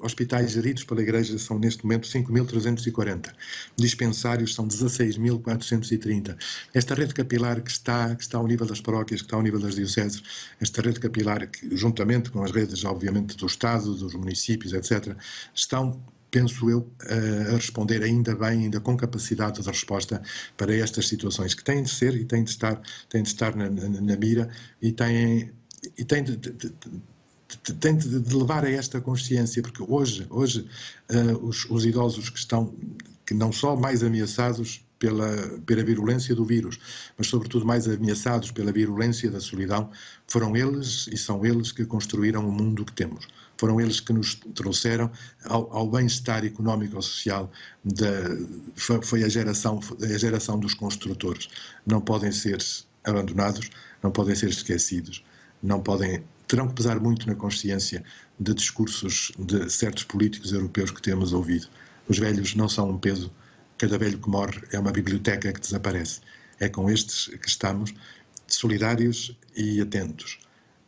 hospitais 0.02 0.52
geridos 0.52 0.84
pela 0.84 1.02
Igreja 1.02 1.38
são 1.40 1.58
neste 1.58 1.84
momento 1.84 2.08
5.340. 2.08 3.34
Dispensários 3.76 4.54
são 4.54 4.68
16.430. 4.68 6.38
Esta 6.74 6.94
rede 6.94 7.14
capilar 7.14 7.62
que 7.62 7.72
está, 7.72 8.16
que 8.16 8.22
está 8.22 8.38
ao 8.38 8.48
nível 8.48 8.66
das 8.66 8.82
paróquias, 8.82 9.22
que 9.22 9.28
está 9.28 9.38
ao 9.38 9.44
nível 9.44 9.60
das 9.60 9.76
dioceses, 9.76 10.22
esta 10.60 10.82
rede 10.82 11.00
capilar 11.00 11.48
que, 11.48 11.76
juntamente 11.76 12.30
com 12.30 12.44
as 12.44 12.52
redes, 12.52 12.84
obviamente, 12.86 13.36
do 13.36 13.46
Estado, 13.46 13.96
dos 13.96 14.14
municípios, 14.14 14.74
etc., 14.74 15.16
estão 15.54 16.02
penso 16.32 16.70
eu, 16.70 16.88
a 17.52 17.56
responder 17.56 18.04
ainda 18.04 18.36
bem, 18.36 18.66
ainda 18.66 18.80
com 18.80 18.96
capacidade 18.96 19.62
de 19.62 19.68
resposta 19.68 20.22
para 20.56 20.76
estas 20.76 21.08
situações 21.08 21.56
que 21.56 21.64
têm 21.64 21.82
de 21.82 21.90
ser 21.90 22.16
e 22.16 22.24
têm 22.24 22.44
de 22.44 22.52
estar, 22.52 22.80
têm 23.10 23.24
de 23.24 23.30
estar 23.30 23.56
na, 23.56 23.68
na, 23.68 23.90
na 23.90 24.16
mira 24.16 24.48
e 24.80 24.92
têm, 24.92 25.52
e 25.98 26.06
têm 26.06 26.24
de, 26.24 26.38
de, 26.38 26.52
de 26.52 27.02
tem 27.58 27.98
de 27.98 28.36
levar 28.36 28.64
a 28.64 28.70
esta 28.70 29.02
consciência, 29.02 29.62
porque 29.62 29.84
hoje, 29.88 30.26
hoje 30.30 30.68
uh, 31.12 31.46
os, 31.46 31.66
os, 31.70 31.86
idosos 31.86 32.30
que 32.30 32.38
estão, 32.38 32.74
que 33.26 33.34
não 33.34 33.52
só 33.52 33.76
mais 33.76 34.04
ameaçados 34.04 34.84
pela, 35.00 35.60
pela 35.66 35.84
virulência 35.84 36.36
do 36.36 36.46
vírus, 36.46 36.78
mas 37.18 37.28
sobretudo 37.28 37.66
mais 37.66 37.88
ameaçados 37.88 38.52
pela 38.52 38.72
virulência 38.72 39.32
da 39.32 39.40
solidão, 39.40 39.90
foram 40.28 40.56
eles 40.56 41.08
e 41.08 41.18
são 41.18 41.46
eles 41.46 41.72
que 41.72 41.86
construíram 41.86 42.48
o 42.48 42.52
mundo 42.52 42.86
que 42.86 42.94
temos. 42.94 43.28
Foram 43.58 43.80
eles 43.82 44.00
que 44.00 44.14
nos 44.14 44.36
trouxeram 44.54 45.12
ao, 45.46 45.72
ao 45.76 45.90
bem-estar 45.90 46.46
económico 46.46 47.00
e 47.00 47.04
social. 47.04 47.52
foi 48.76 49.24
a 49.24 49.30
geração, 49.30 49.80
a 50.02 50.18
geração 50.18 50.60
dos 50.60 50.74
construtores. 50.74 51.50
Não 51.86 52.00
podem 52.00 52.32
ser 52.32 52.58
abandonados, 53.04 53.70
não 54.04 54.12
podem 54.12 54.36
ser 54.36 54.50
esquecidos, 54.50 55.24
não 55.62 55.82
podem 55.82 56.24
terão 56.48 56.68
que 56.68 56.74
pesar 56.74 57.00
muito 57.00 57.28
na 57.28 57.36
consciência 57.36 58.04
de 58.40 58.54
discursos 58.54 59.32
de 59.38 59.70
certos 59.70 60.04
políticos 60.04 60.52
europeus 60.52 60.90
que 60.90 61.02
temos 61.02 61.32
ouvido. 61.32 61.68
Os 62.08 62.18
velhos 62.18 62.56
não 62.56 62.68
são 62.68 62.90
um 62.90 62.98
peso, 62.98 63.32
cada 63.78 63.98
velho 63.98 64.18
que 64.18 64.28
morre 64.28 64.60
é 64.72 64.80
uma 64.80 64.92
biblioteca 64.92 65.54
que 65.54 65.60
desaparece. 65.60 66.22
É 66.60 66.68
com 66.68 66.90
estes 66.90 67.28
que 67.28 67.48
estamos, 67.48 67.94
solidários 68.48 69.38
e 69.56 69.80
atentos. 69.80 70.40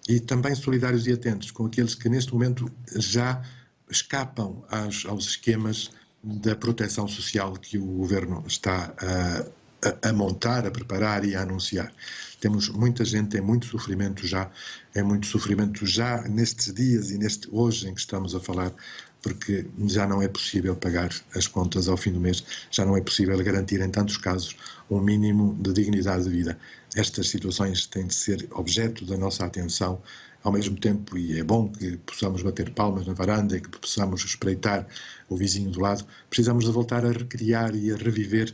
E 0.10 0.20
também 0.20 0.56
solidários 0.56 1.06
e 1.06 1.14
atentos 1.14 1.52
com 1.52 1.68
aqueles 1.68 1.94
que 1.94 2.10
neste 2.10 2.34
momento 2.34 2.70
já 2.96 3.42
escapam 3.90 4.64
aos, 4.70 5.06
aos 5.06 5.26
esquemas 5.26 5.92
da 6.24 6.56
proteção 6.56 7.08
social 7.08 7.54
que 7.54 7.78
o 7.78 7.86
governo 7.86 8.44
está 8.48 8.94
a, 8.98 9.46
a, 9.84 10.10
a 10.10 10.14
montar, 10.14 10.66
a 10.66 10.72
preparar 10.72 11.26
e 11.26 11.36
a 11.36 11.42
anunciar. 11.42 11.92
Temos 12.40 12.70
muita 12.70 13.06
gente 13.06 13.38
em 13.38 13.42
muito 13.42 13.68
sofrimento 13.68 14.26
já, 14.26 14.50
é 14.96 15.04
muito 15.04 15.28
sofrimento 15.28 15.86
já 15.86 16.22
nestes 16.24 16.74
dias 16.74 17.12
e 17.12 17.18
neste 17.18 17.48
hoje 17.52 17.88
em 17.88 17.94
que 17.94 18.00
estamos 18.00 18.34
a 18.34 18.40
falar, 18.40 18.74
porque 19.22 19.66
já 19.86 20.08
não 20.08 20.22
é 20.22 20.28
possível 20.28 20.76
pagar 20.76 21.10
as 21.36 21.48
contas 21.48 21.88
ao 21.88 21.98
fim 21.98 22.12
do 22.12 22.20
mês, 22.20 22.44
já 22.72 22.84
não 22.84 22.98
é 22.98 23.02
possível 23.02 23.38
garantir 23.44 23.80
em 23.80 23.90
tantos 23.90 24.18
casos 24.18 24.56
um 24.90 25.00
mínimo 25.00 25.56
de 25.62 25.72
dignidade 25.72 26.24
de 26.24 26.30
vida. 26.30 26.58
Estas 26.96 27.30
situações 27.30 27.86
têm 27.86 28.08
de 28.08 28.16
ser 28.16 28.48
objeto 28.52 29.06
da 29.06 29.18
nossa 29.18 29.46
atenção 29.46 30.02
ao 30.44 30.52
mesmo 30.52 30.76
tempo, 30.76 31.18
e 31.18 31.40
é 31.40 31.44
bom 31.44 31.70
que 31.70 31.98
possamos 31.98 32.42
bater 32.42 32.72
palmas 32.72 33.06
na 33.06 33.14
varanda 33.14 33.58
e 33.58 33.62
que 33.62 33.70
possamos 33.70 34.24
espreitar 34.26 34.88
o 35.30 35.38
vizinho 35.38 35.70
do 35.70 35.80
lado, 35.80 36.04
precisamos 36.30 36.66
de 36.66 36.72
voltar 36.72 37.06
a 37.06 37.12
recriar 37.12 37.76
e 37.76 37.92
a 37.92 37.96
reviver 37.96 38.52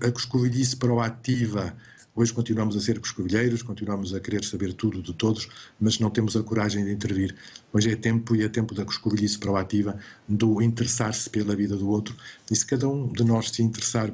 a 0.00 0.10
coscovilhice 0.10 0.76
proativa 0.76 1.76
Hoje 2.16 2.32
continuamos 2.32 2.76
a 2.76 2.80
ser 2.80 3.00
coscovilheiros, 3.00 3.60
continuamos 3.60 4.14
a 4.14 4.20
querer 4.20 4.44
saber 4.44 4.72
tudo 4.72 5.02
de 5.02 5.12
todos, 5.12 5.48
mas 5.80 5.98
não 5.98 6.08
temos 6.10 6.36
a 6.36 6.44
coragem 6.44 6.84
de 6.84 6.92
intervir. 6.92 7.34
Hoje 7.72 7.90
é 7.90 7.96
tempo 7.96 8.36
e 8.36 8.44
é 8.44 8.48
tempo 8.48 8.72
da 8.72 8.84
coscovilhice 8.84 9.36
proativa, 9.36 9.98
do 10.28 10.62
interessar-se 10.62 11.28
pela 11.28 11.56
vida 11.56 11.76
do 11.76 11.88
outro. 11.88 12.14
E 12.48 12.54
se 12.54 12.64
cada 12.64 12.88
um 12.88 13.12
de 13.12 13.24
nós 13.24 13.50
se 13.50 13.64
interessar 13.64 14.12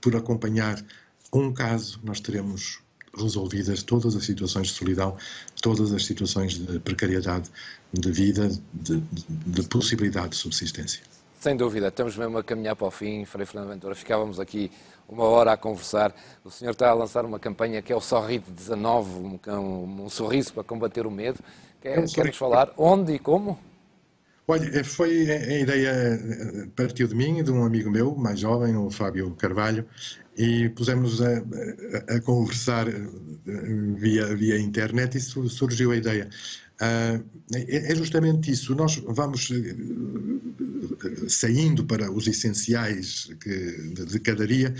por 0.00 0.14
acompanhar 0.14 0.80
um 1.32 1.52
caso, 1.52 1.98
nós 2.04 2.20
teremos 2.20 2.78
resolvidas 3.18 3.82
todas 3.82 4.14
as 4.14 4.24
situações 4.24 4.68
de 4.68 4.74
solidão, 4.74 5.16
todas 5.60 5.92
as 5.92 6.06
situações 6.06 6.56
de 6.56 6.78
precariedade 6.78 7.50
de 7.92 8.12
vida, 8.12 8.48
de, 8.72 9.00
de, 9.00 9.24
de 9.28 9.62
possibilidade 9.64 10.28
de 10.28 10.36
subsistência. 10.36 11.02
Sem 11.46 11.56
dúvida, 11.56 11.86
estamos 11.86 12.16
mesmo 12.16 12.38
a 12.38 12.42
caminhar 12.42 12.74
para 12.74 12.88
o 12.88 12.90
fim, 12.90 13.24
Frei 13.24 13.46
Fernando 13.46 13.68
Ventura. 13.68 13.94
Ficávamos 13.94 14.40
aqui 14.40 14.68
uma 15.08 15.22
hora 15.22 15.52
a 15.52 15.56
conversar. 15.56 16.12
O 16.44 16.50
senhor 16.50 16.72
está 16.72 16.88
a 16.90 16.92
lançar 16.92 17.24
uma 17.24 17.38
campanha 17.38 17.80
que 17.80 17.92
é 17.92 17.94
o 17.94 18.00
Sorrite 18.00 18.50
19, 18.50 19.38
um, 19.46 20.04
um, 20.06 20.08
sorriso 20.08 20.52
para 20.52 20.64
combater 20.64 21.06
o 21.06 21.10
medo. 21.10 21.38
Quer, 21.80 22.00
é 22.00 22.04
quer 22.04 22.32
falar 22.32 22.72
onde 22.76 23.12
e 23.12 23.20
como? 23.20 23.56
Olha, 24.48 24.82
foi 24.82 25.30
a 25.30 25.60
ideia 25.60 26.20
partiu 26.74 27.06
de 27.06 27.14
mim, 27.14 27.44
de 27.44 27.52
um 27.52 27.64
amigo 27.64 27.92
meu, 27.92 28.16
mais 28.16 28.40
jovem, 28.40 28.76
o 28.76 28.90
Fábio 28.90 29.30
Carvalho, 29.36 29.86
e 30.36 30.68
pusemos 30.70 31.22
a, 31.22 31.28
a, 31.28 32.16
a 32.16 32.20
conversar 32.22 32.88
eh, 32.88 32.92
via, 33.94 34.34
via 34.34 34.58
internet 34.58 35.16
e 35.16 35.20
surgiu 35.20 35.92
a 35.92 35.96
ideia. 35.96 36.28
Uh, 36.76 37.24
é 37.54 37.94
justamente 37.94 38.50
isso. 38.50 38.74
Nós 38.74 38.96
vamos 38.96 39.50
saindo 41.28 41.84
para 41.84 42.10
os 42.10 42.26
essenciais 42.26 43.28
de, 43.40 44.20
cada 44.20 44.46
dia 44.46 44.74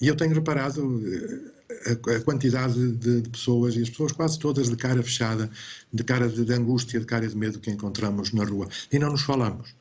e 0.00 0.08
eu 0.08 0.16
tenho 0.16 0.32
reparado 0.32 0.84
uh, 0.86 2.10
a, 2.16 2.20
quantidade 2.20 2.92
de, 2.92 3.28
pessoas 3.28 3.76
e 3.76 3.82
as 3.82 3.90
pessoas 3.90 4.12
quase 4.12 4.38
todas 4.38 4.68
de 4.68 4.76
cara 4.76 5.02
fechada, 5.02 5.50
de 5.92 6.04
cara 6.04 6.28
de, 6.28 6.44
de, 6.44 6.52
angústia, 6.52 6.98
de 6.98 7.06
cara 7.06 7.26
de 7.26 7.36
medo 7.36 7.58
que 7.58 7.70
encontramos 7.70 8.32
na 8.32 8.44
rua 8.44 8.68
e 8.92 8.98
não 8.98 9.10
nos 9.10 9.22
falamos. 9.22 9.74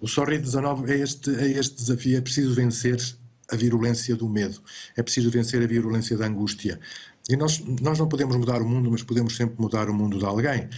O 0.00 0.08
Sorri 0.08 0.38
19 0.38 0.92
é 0.92 0.98
este, 0.98 1.30
é 1.36 1.48
este 1.52 1.76
desafio, 1.76 2.18
é 2.18 2.20
preciso 2.20 2.54
vencer 2.54 3.00
a 3.50 3.56
virulência 3.56 4.16
do 4.16 4.28
medo, 4.28 4.60
é 4.96 5.02
preciso 5.02 5.30
vencer 5.30 5.62
a 5.62 5.66
virulência 5.66 6.16
da 6.16 6.26
angústia. 6.26 6.80
E 7.28 7.36
nós, 7.36 7.62
nós 7.80 7.98
não 7.98 8.08
podemos 8.08 8.36
mudar 8.36 8.60
o 8.60 8.68
mundo, 8.68 8.90
mas 8.90 9.02
podemos 9.02 9.36
sempre 9.36 9.60
mudar 9.60 9.88
o 9.88 9.94
mundo 9.94 10.18
de 10.18 10.24
alguém 10.24 10.68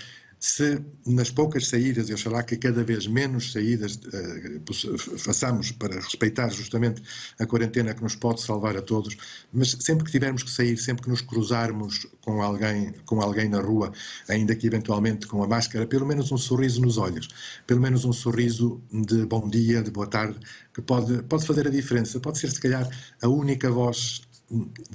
se 0.44 0.78
nas 1.06 1.30
poucas 1.30 1.68
saídas, 1.68 2.10
e 2.10 2.12
oxalá 2.12 2.42
que 2.42 2.58
cada 2.58 2.84
vez 2.84 3.06
menos 3.06 3.50
saídas 3.50 3.96
uh, 3.96 5.18
façamos 5.18 5.72
para 5.72 5.94
respeitar 5.94 6.50
justamente 6.50 7.02
a 7.38 7.46
quarentena 7.46 7.94
que 7.94 8.02
nos 8.02 8.14
pode 8.14 8.42
salvar 8.42 8.76
a 8.76 8.82
todos, 8.82 9.16
mas 9.50 9.70
sempre 9.80 10.04
que 10.04 10.10
tivermos 10.10 10.42
que 10.42 10.50
sair, 10.50 10.76
sempre 10.76 11.04
que 11.04 11.08
nos 11.08 11.22
cruzarmos 11.22 12.06
com 12.20 12.42
alguém, 12.42 12.92
com 13.06 13.22
alguém 13.22 13.48
na 13.48 13.60
rua, 13.62 13.90
ainda 14.28 14.54
que 14.54 14.66
eventualmente 14.66 15.26
com 15.26 15.42
a 15.42 15.48
máscara, 15.48 15.86
pelo 15.86 16.04
menos 16.04 16.30
um 16.30 16.36
sorriso 16.36 16.82
nos 16.82 16.98
olhos, 16.98 17.28
pelo 17.66 17.80
menos 17.80 18.04
um 18.04 18.12
sorriso 18.12 18.82
de 18.92 19.24
bom 19.24 19.48
dia, 19.48 19.82
de 19.82 19.90
boa 19.90 20.06
tarde, 20.06 20.38
que 20.74 20.82
pode, 20.82 21.22
pode 21.22 21.46
fazer 21.46 21.66
a 21.66 21.70
diferença, 21.70 22.20
pode 22.20 22.38
ser 22.38 22.50
se 22.50 22.60
calhar 22.60 22.86
a 23.22 23.28
única 23.28 23.70
voz 23.70 24.20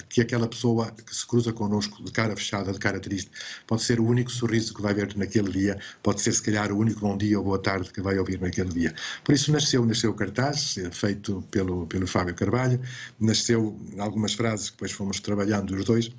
que 0.10 0.22
aquela 0.22 0.48
pessoa 0.48 0.91
que 0.91 1.15
se 1.15 1.26
cruza 1.26 1.54
connosco 1.54 2.04
de 2.04 2.12
cara 2.12 2.36
fechada, 2.36 2.72
de 2.72 2.80
cara 2.80 3.00
triste, 3.00 3.32
pode 3.67 3.84
ser 3.84 4.00
o 4.00 4.06
único 4.06 4.32
sorriso 4.32 4.74
que 4.74 4.82
vai 4.82 4.93
ver 4.93 5.15
naquele 5.15 5.52
dia, 5.52 5.80
pode 6.04 6.22
ser 6.22 6.34
se 6.34 6.41
calhar 6.41 6.72
o 6.72 6.78
único 6.78 7.00
bom 7.02 7.17
dia 7.17 7.38
ou 7.38 7.45
boa 7.45 7.60
tarde 7.60 7.91
que 7.91 8.02
vai 8.02 8.17
ouvir 8.17 8.39
naquele 8.39 8.69
dia. 8.69 8.93
Por 9.24 9.34
isso 9.34 9.52
nasceu, 9.52 9.86
nasceu 9.86 10.12
o 10.12 10.13
cartaz, 10.13 10.78
eh, 10.78 10.89
feito 10.91 11.43
pelo, 11.52 11.88
pelo 11.88 12.08
Fábio 12.08 12.36
Carvalho, 12.36 12.80
nasceu 13.19 13.78
algumas 13.98 14.34
frases 14.34 14.69
que 14.69 14.76
depois 14.76 14.91
fomos 14.91 15.19
trabalhando 15.19 15.76
os 15.76 15.86
dois, 15.86 16.12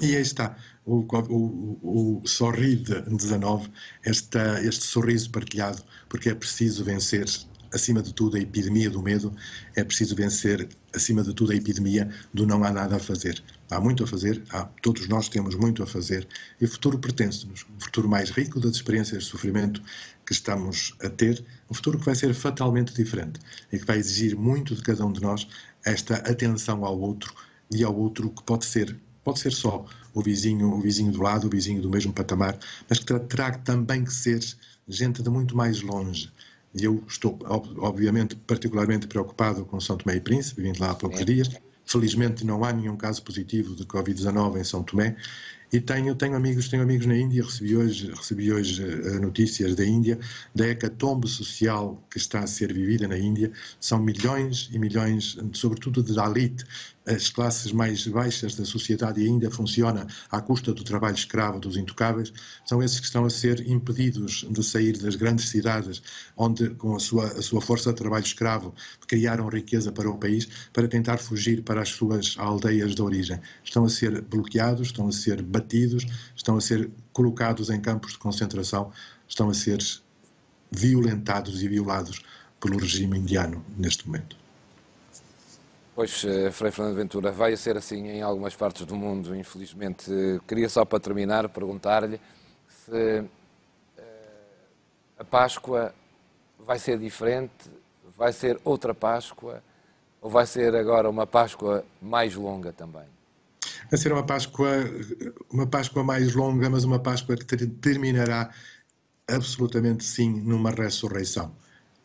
e 0.00 0.16
aí 0.16 0.22
está, 0.22 0.56
o, 0.86 1.04
o, 1.28 2.20
o 2.22 2.26
Sorride 2.26 3.02
19, 3.02 3.70
esta, 4.02 4.62
este 4.64 4.84
sorriso 4.84 5.30
partilhado, 5.30 5.82
porque 6.08 6.30
é 6.30 6.34
preciso 6.34 6.84
vencer 6.84 7.26
acima 7.72 8.02
de 8.02 8.12
tudo, 8.12 8.36
a 8.36 8.40
epidemia 8.40 8.90
do 8.90 9.02
medo, 9.02 9.34
é 9.76 9.84
preciso 9.84 10.14
vencer, 10.14 10.68
acima 10.94 11.22
de 11.22 11.32
tudo, 11.34 11.52
a 11.52 11.54
epidemia 11.54 12.10
do 12.32 12.46
não 12.46 12.64
há 12.64 12.70
nada 12.70 12.96
a 12.96 12.98
fazer. 12.98 13.42
Há 13.70 13.80
muito 13.80 14.04
a 14.04 14.06
fazer, 14.06 14.42
há, 14.50 14.64
todos 14.82 15.06
nós 15.08 15.28
temos 15.28 15.54
muito 15.54 15.82
a 15.82 15.86
fazer, 15.86 16.26
e 16.60 16.64
o 16.64 16.68
futuro 16.68 16.98
pertence-nos. 16.98 17.64
Um 17.64 17.80
futuro 17.80 18.08
mais 18.08 18.30
rico 18.30 18.58
das 18.60 18.72
experiências 18.72 19.24
de 19.24 19.30
sofrimento 19.30 19.82
que 20.26 20.32
estamos 20.32 20.94
a 21.02 21.08
ter, 21.08 21.44
um 21.70 21.74
futuro 21.74 21.98
que 21.98 22.04
vai 22.04 22.14
ser 22.14 22.34
fatalmente 22.34 22.94
diferente 22.94 23.40
e 23.72 23.78
que 23.78 23.84
vai 23.84 23.98
exigir 23.98 24.36
muito 24.36 24.74
de 24.74 24.82
cada 24.82 25.04
um 25.04 25.12
de 25.12 25.20
nós 25.20 25.46
esta 25.84 26.14
atenção 26.16 26.84
ao 26.84 26.98
outro 26.98 27.34
e 27.70 27.84
ao 27.84 27.96
outro 27.96 28.30
que 28.30 28.42
pode 28.42 28.64
ser 28.64 28.96
pode 29.24 29.38
ser 29.38 29.52
só 29.52 29.84
o 30.14 30.22
vizinho, 30.22 30.72
o 30.72 30.80
vizinho 30.80 31.12
do 31.12 31.22
lado, 31.22 31.46
o 31.46 31.50
vizinho 31.50 31.82
do 31.82 31.90
mesmo 31.90 32.12
patamar, 32.12 32.58
mas 32.88 32.98
que 32.98 33.18
terá 33.20 33.52
também 33.52 34.04
que 34.04 34.12
ser 34.12 34.40
gente 34.88 35.22
de 35.22 35.30
muito 35.30 35.56
mais 35.56 35.82
longe, 35.82 36.32
e 36.74 36.84
eu 36.84 37.02
estou, 37.06 37.38
obviamente, 37.78 38.36
particularmente 38.36 39.06
preocupado 39.06 39.64
com 39.64 39.80
São 39.80 39.96
Tomé 39.96 40.16
e 40.16 40.20
Príncipe, 40.20 40.62
vim 40.62 40.72
lá 40.78 40.90
há 40.90 40.94
poucos 40.94 41.24
dias. 41.24 41.50
Felizmente 41.84 42.46
não 42.46 42.62
há 42.62 42.72
nenhum 42.72 42.96
caso 42.96 43.22
positivo 43.24 43.74
de 43.74 43.84
Covid-19 43.84 44.60
em 44.60 44.64
São 44.64 44.82
Tomé. 44.82 45.16
E 45.72 45.80
tenho, 45.80 46.14
tenho, 46.16 46.34
amigos, 46.34 46.68
tenho 46.68 46.82
amigos 46.82 47.06
na 47.06 47.16
Índia, 47.16 47.44
recebi 47.44 47.76
hoje, 47.76 48.10
recebi 48.12 48.52
hoje 48.52 48.84
uh, 48.84 49.20
notícias 49.20 49.76
da 49.76 49.84
Índia, 49.84 50.18
da 50.52 50.66
hecatombe 50.66 51.28
social 51.28 52.04
que 52.10 52.18
está 52.18 52.40
a 52.40 52.46
ser 52.46 52.72
vivida 52.72 53.06
na 53.06 53.16
Índia. 53.16 53.52
São 53.80 54.00
milhões 54.00 54.68
e 54.72 54.78
milhões, 54.78 55.38
sobretudo 55.52 56.02
de 56.02 56.14
Dalit, 56.14 56.64
as 57.06 57.30
classes 57.30 57.72
mais 57.72 58.06
baixas 58.06 58.54
da 58.54 58.64
sociedade 58.64 59.22
ainda 59.22 59.50
funciona 59.50 60.06
à 60.30 60.40
custa 60.40 60.72
do 60.72 60.84
trabalho 60.84 61.14
escravo 61.14 61.58
dos 61.58 61.76
intocáveis, 61.76 62.32
são 62.64 62.82
esses 62.82 63.00
que 63.00 63.06
estão 63.06 63.24
a 63.24 63.30
ser 63.30 63.66
impedidos 63.66 64.46
de 64.50 64.62
sair 64.62 64.96
das 64.98 65.16
grandes 65.16 65.48
cidades, 65.48 66.02
onde, 66.36 66.70
com 66.70 66.94
a 66.94 67.00
sua, 67.00 67.26
a 67.26 67.42
sua 67.42 67.60
força 67.60 67.90
de 67.90 67.96
trabalho 67.96 68.24
escravo, 68.24 68.74
criaram 69.06 69.48
riqueza 69.48 69.90
para 69.90 70.10
o 70.10 70.18
país, 70.18 70.46
para 70.72 70.88
tentar 70.88 71.18
fugir 71.18 71.62
para 71.62 71.80
as 71.82 71.88
suas 71.88 72.36
aldeias 72.38 72.94
de 72.94 73.02
origem. 73.02 73.40
Estão 73.64 73.84
a 73.84 73.88
ser 73.88 74.20
bloqueados, 74.22 74.88
estão 74.88 75.08
a 75.08 75.12
ser 75.12 75.42
batidos, 75.42 76.06
estão 76.36 76.56
a 76.56 76.60
ser 76.60 76.90
colocados 77.12 77.70
em 77.70 77.80
campos 77.80 78.12
de 78.12 78.18
concentração, 78.18 78.92
estão 79.26 79.48
a 79.48 79.54
ser 79.54 79.78
violentados 80.70 81.62
e 81.62 81.68
violados 81.68 82.22
pelo 82.60 82.78
regime 82.78 83.18
indiano 83.18 83.64
neste 83.76 84.06
momento. 84.06 84.36
Pois, 85.94 86.24
eh, 86.24 86.50
Frei 86.50 86.70
Fernando 86.70 86.96
Ventura, 86.96 87.32
vai 87.32 87.56
ser 87.56 87.76
assim 87.76 88.08
em 88.08 88.22
algumas 88.22 88.54
partes 88.54 88.86
do 88.86 88.94
mundo, 88.94 89.34
infelizmente. 89.34 90.10
Queria 90.46 90.68
só 90.68 90.84
para 90.84 91.00
terminar 91.00 91.48
perguntar-lhe 91.48 92.20
se 92.68 93.24
eh, 93.98 94.04
a 95.18 95.24
Páscoa 95.24 95.94
vai 96.58 96.78
ser 96.78 96.98
diferente, 96.98 97.70
vai 98.16 98.32
ser 98.32 98.58
outra 98.64 98.94
Páscoa, 98.94 99.62
Ou 100.22 100.30
vai 100.30 100.46
ser 100.46 100.74
agora 100.74 101.08
uma 101.08 101.26
Páscoa 101.26 101.84
mais 102.00 102.34
longa 102.34 102.72
também? 102.72 103.06
Vai 103.90 103.98
ser 103.98 104.12
uma 104.12 104.22
Páscoa, 104.22 104.68
uma 105.50 105.66
Páscoa 105.66 106.04
mais 106.04 106.34
longa, 106.34 106.68
mas 106.68 106.84
uma 106.84 106.98
Páscoa 106.98 107.36
que 107.36 107.66
terminará 107.66 108.50
absolutamente 109.26 110.04
sim 110.04 110.30
numa 110.42 110.70
ressurreição. 110.70 111.54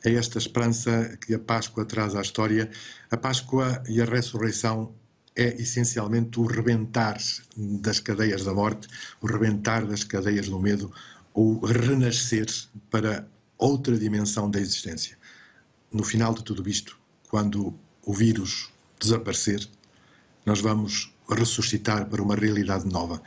É 0.05 0.13
esta 0.13 0.37
esperança 0.37 1.17
que 1.19 1.33
a 1.33 1.39
Páscoa 1.39 1.83
traz 1.83 2.13
à 2.13 2.21
história. 2.21 2.69
A 3.09 3.17
Páscoa 3.17 3.81
e 3.89 3.99
a 3.99 4.05
ressurreição 4.05 4.93
é 5.35 5.59
essencialmente 5.59 6.39
o 6.39 6.45
rebentar 6.45 7.17
das 7.57 7.99
cadeias 7.99 8.43
da 8.43 8.53
morte, 8.53 8.87
o 9.19 9.25
rebentar 9.25 9.83
das 9.83 10.03
cadeias 10.03 10.47
do 10.47 10.59
medo, 10.59 10.93
o 11.33 11.65
renascer 11.65 12.45
para 12.91 13.27
outra 13.57 13.97
dimensão 13.97 14.47
da 14.47 14.59
existência. 14.59 15.17
No 15.91 16.03
final 16.03 16.35
de 16.35 16.43
tudo 16.43 16.69
isto, 16.69 16.99
quando 17.27 17.73
o 18.03 18.13
vírus 18.13 18.71
desaparecer, 18.99 19.67
nós 20.45 20.61
vamos 20.61 21.11
ressuscitar 21.27 22.07
para 22.07 22.21
uma 22.21 22.35
realidade 22.35 22.85
nova. 22.85 23.23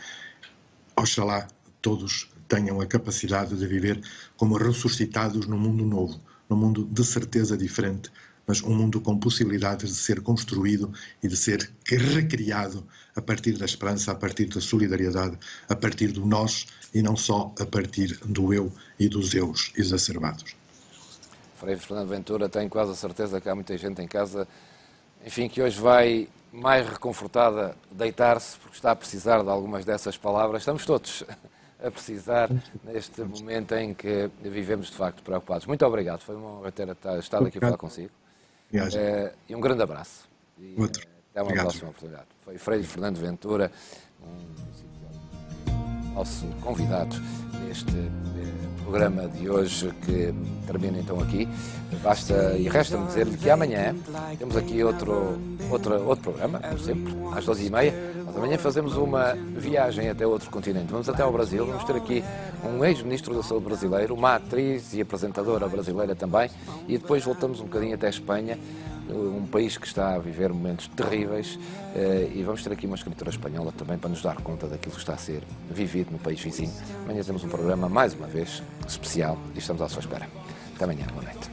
Oxalá 0.95 1.49
todos 1.83 2.31
tenham 2.47 2.81
a 2.81 2.87
capacidade 2.87 3.57
de 3.57 3.67
viver 3.67 4.01
como 4.37 4.57
ressuscitados 4.57 5.49
num 5.49 5.59
mundo 5.59 5.85
novo, 5.85 6.21
num 6.48 6.56
mundo 6.56 6.84
de 6.84 7.04
certeza 7.04 7.56
diferente, 7.56 8.11
mas 8.46 8.62
um 8.62 8.74
mundo 8.74 9.00
com 9.00 9.18
possibilidades 9.18 9.90
de 9.90 9.96
ser 9.96 10.22
construído 10.22 10.90
e 11.22 11.28
de 11.28 11.37
ser 11.37 11.70
recriado 11.84 12.87
a 13.14 13.20
partir 13.20 13.52
da 13.58 13.66
esperança, 13.66 14.12
a 14.12 14.14
partir 14.14 14.46
da 14.46 14.61
solidariedade, 14.61 15.38
a 15.68 15.76
partir 15.76 16.08
do 16.08 16.24
nós 16.24 16.66
e 16.94 17.02
não 17.02 17.14
só 17.14 17.52
a 17.61 17.66
partir 17.66 18.18
do 18.24 18.54
eu 18.54 18.72
e 18.98 19.08
dos 19.08 19.34
eus 19.34 19.72
exacerbados. 19.76 20.56
Frei 21.56 21.76
Fernando 21.76 22.08
Ventura 22.08 22.48
tem 22.48 22.68
quase 22.68 22.92
a 22.92 22.94
certeza 22.94 23.40
que 23.40 23.48
há 23.48 23.54
muita 23.54 23.76
gente 23.76 24.00
em 24.00 24.06
casa, 24.06 24.48
enfim, 25.26 25.48
que 25.48 25.61
hoje 25.61 25.78
vai 25.78 26.28
mais 26.52 26.88
reconfortada 26.88 27.76
deitar-se 27.90 28.56
porque 28.58 28.76
está 28.76 28.92
a 28.92 28.96
precisar 28.96 29.42
de 29.42 29.50
algumas 29.50 29.84
dessas 29.84 30.16
palavras. 30.16 30.62
Estamos 30.62 30.87
todos 30.87 31.24
a 31.83 31.91
precisar 31.91 32.51
neste 32.85 33.23
momento 33.23 33.75
em 33.75 33.95
que 33.95 34.31
vivemos 34.41 34.88
de 34.88 34.97
facto 34.97 35.23
preocupados. 35.23 35.67
Muito 35.67 35.85
obrigado, 35.87 36.21
foi 36.21 36.37
uma 36.37 36.59
honra 36.59 36.73
ter 36.73 36.88
estado 37.19 37.47
aqui 37.47 37.59
a 37.59 37.61
falar 37.61 37.77
consigo. 37.77 38.11
É, 38.73 39.33
e 39.49 39.55
um 39.55 39.61
grande 39.61 39.83
abraço. 39.83 40.29
E, 40.59 40.75
Outro. 40.79 41.07
Até 41.31 41.41
uma 41.41 41.47
Obrigado. 41.47 41.64
próxima 41.67 41.91
oportunidade. 41.91 42.27
Foi 42.45 42.59
Freire 42.59 42.85
Fernando 42.85 43.17
Ventura, 43.19 43.71
um 44.21 46.14
nosso 46.14 46.47
convidado 46.62 47.14
neste 47.64 47.97
eh, 47.97 48.67
programa 48.88 49.29
de 49.29 49.51
hoje 49.51 49.92
que 50.01 50.35
termina 50.66 50.98
então 50.98 51.20
aqui. 51.20 51.46
Basta 52.03 52.57
e 52.57 52.68
resta-me 52.68 53.07
dizer-lhe 53.07 53.37
que 53.37 53.51
amanhã 53.51 53.94
temos 54.38 54.57
aqui 54.57 54.83
outro, 54.83 55.38
outro, 55.70 56.07
outro 56.07 56.33
programa, 56.33 56.59
como 56.59 56.79
sempre, 56.79 57.12
às 57.37 57.44
12h30. 57.44 57.92
Mas 58.24 58.37
amanhã 58.37 58.57
fazemos 58.57 58.96
uma 58.96 59.35
viagem 59.35 60.09
até 60.09 60.27
outro 60.27 60.48
continente. 60.51 60.90
Vamos 60.90 61.07
até 61.07 61.22
ao 61.22 61.31
Brasil, 61.31 61.66
vamos 61.66 61.85
ter 61.85 61.96
aqui 61.96 62.24
um 62.64 62.83
ex-ministro 62.83 63.35
da 63.35 63.42
Saúde 63.42 63.66
brasileiro, 63.66 64.14
uma 64.14 64.37
atriz 64.37 64.94
e 64.94 65.03
apresentadora 65.03 65.68
brasileira 65.68 66.14
também, 66.14 66.51
e 66.88 66.96
depois 66.96 67.22
voltamos 67.22 67.61
um 67.61 67.64
bocadinho 67.64 67.94
até 67.94 68.07
a 68.07 68.11
Espanha, 68.11 68.59
um 69.11 69.47
país 69.47 69.77
que 69.77 69.87
está 69.87 70.14
a 70.14 70.18
viver 70.18 70.53
momentos 70.53 70.88
terríveis, 70.88 71.59
eh, 71.94 72.31
e 72.35 72.42
vamos 72.42 72.62
ter 72.62 72.73
aqui 72.73 72.87
uma 72.87 72.97
escritora 72.97 73.31
espanhola 73.31 73.73
também 73.73 73.99
para 73.99 74.11
nos 74.11 74.23
dar 74.23 74.37
conta 74.42 74.66
daquilo 74.66 74.94
que 74.94 75.01
está 75.01 75.14
a 75.14 75.18
ser 75.18 75.42
vivido 75.71 76.11
no 76.11 76.18
país 76.18 76.40
vizinho. 76.40 76.73
Amanhã 77.05 77.23
temos 77.23 77.44
um 77.44 77.49
programa, 77.49 77.88
mais 77.88 78.14
uma 78.14 78.27
vez, 78.27 78.62
especial, 78.87 79.38
e 79.55 79.59
estamos 79.59 79.83
à 79.83 79.88
sua 79.88 80.01
espera. 80.01 80.29
Até 80.75 80.85
amanhã, 80.85 81.07
boa 81.12 81.25
noite. 81.25 81.51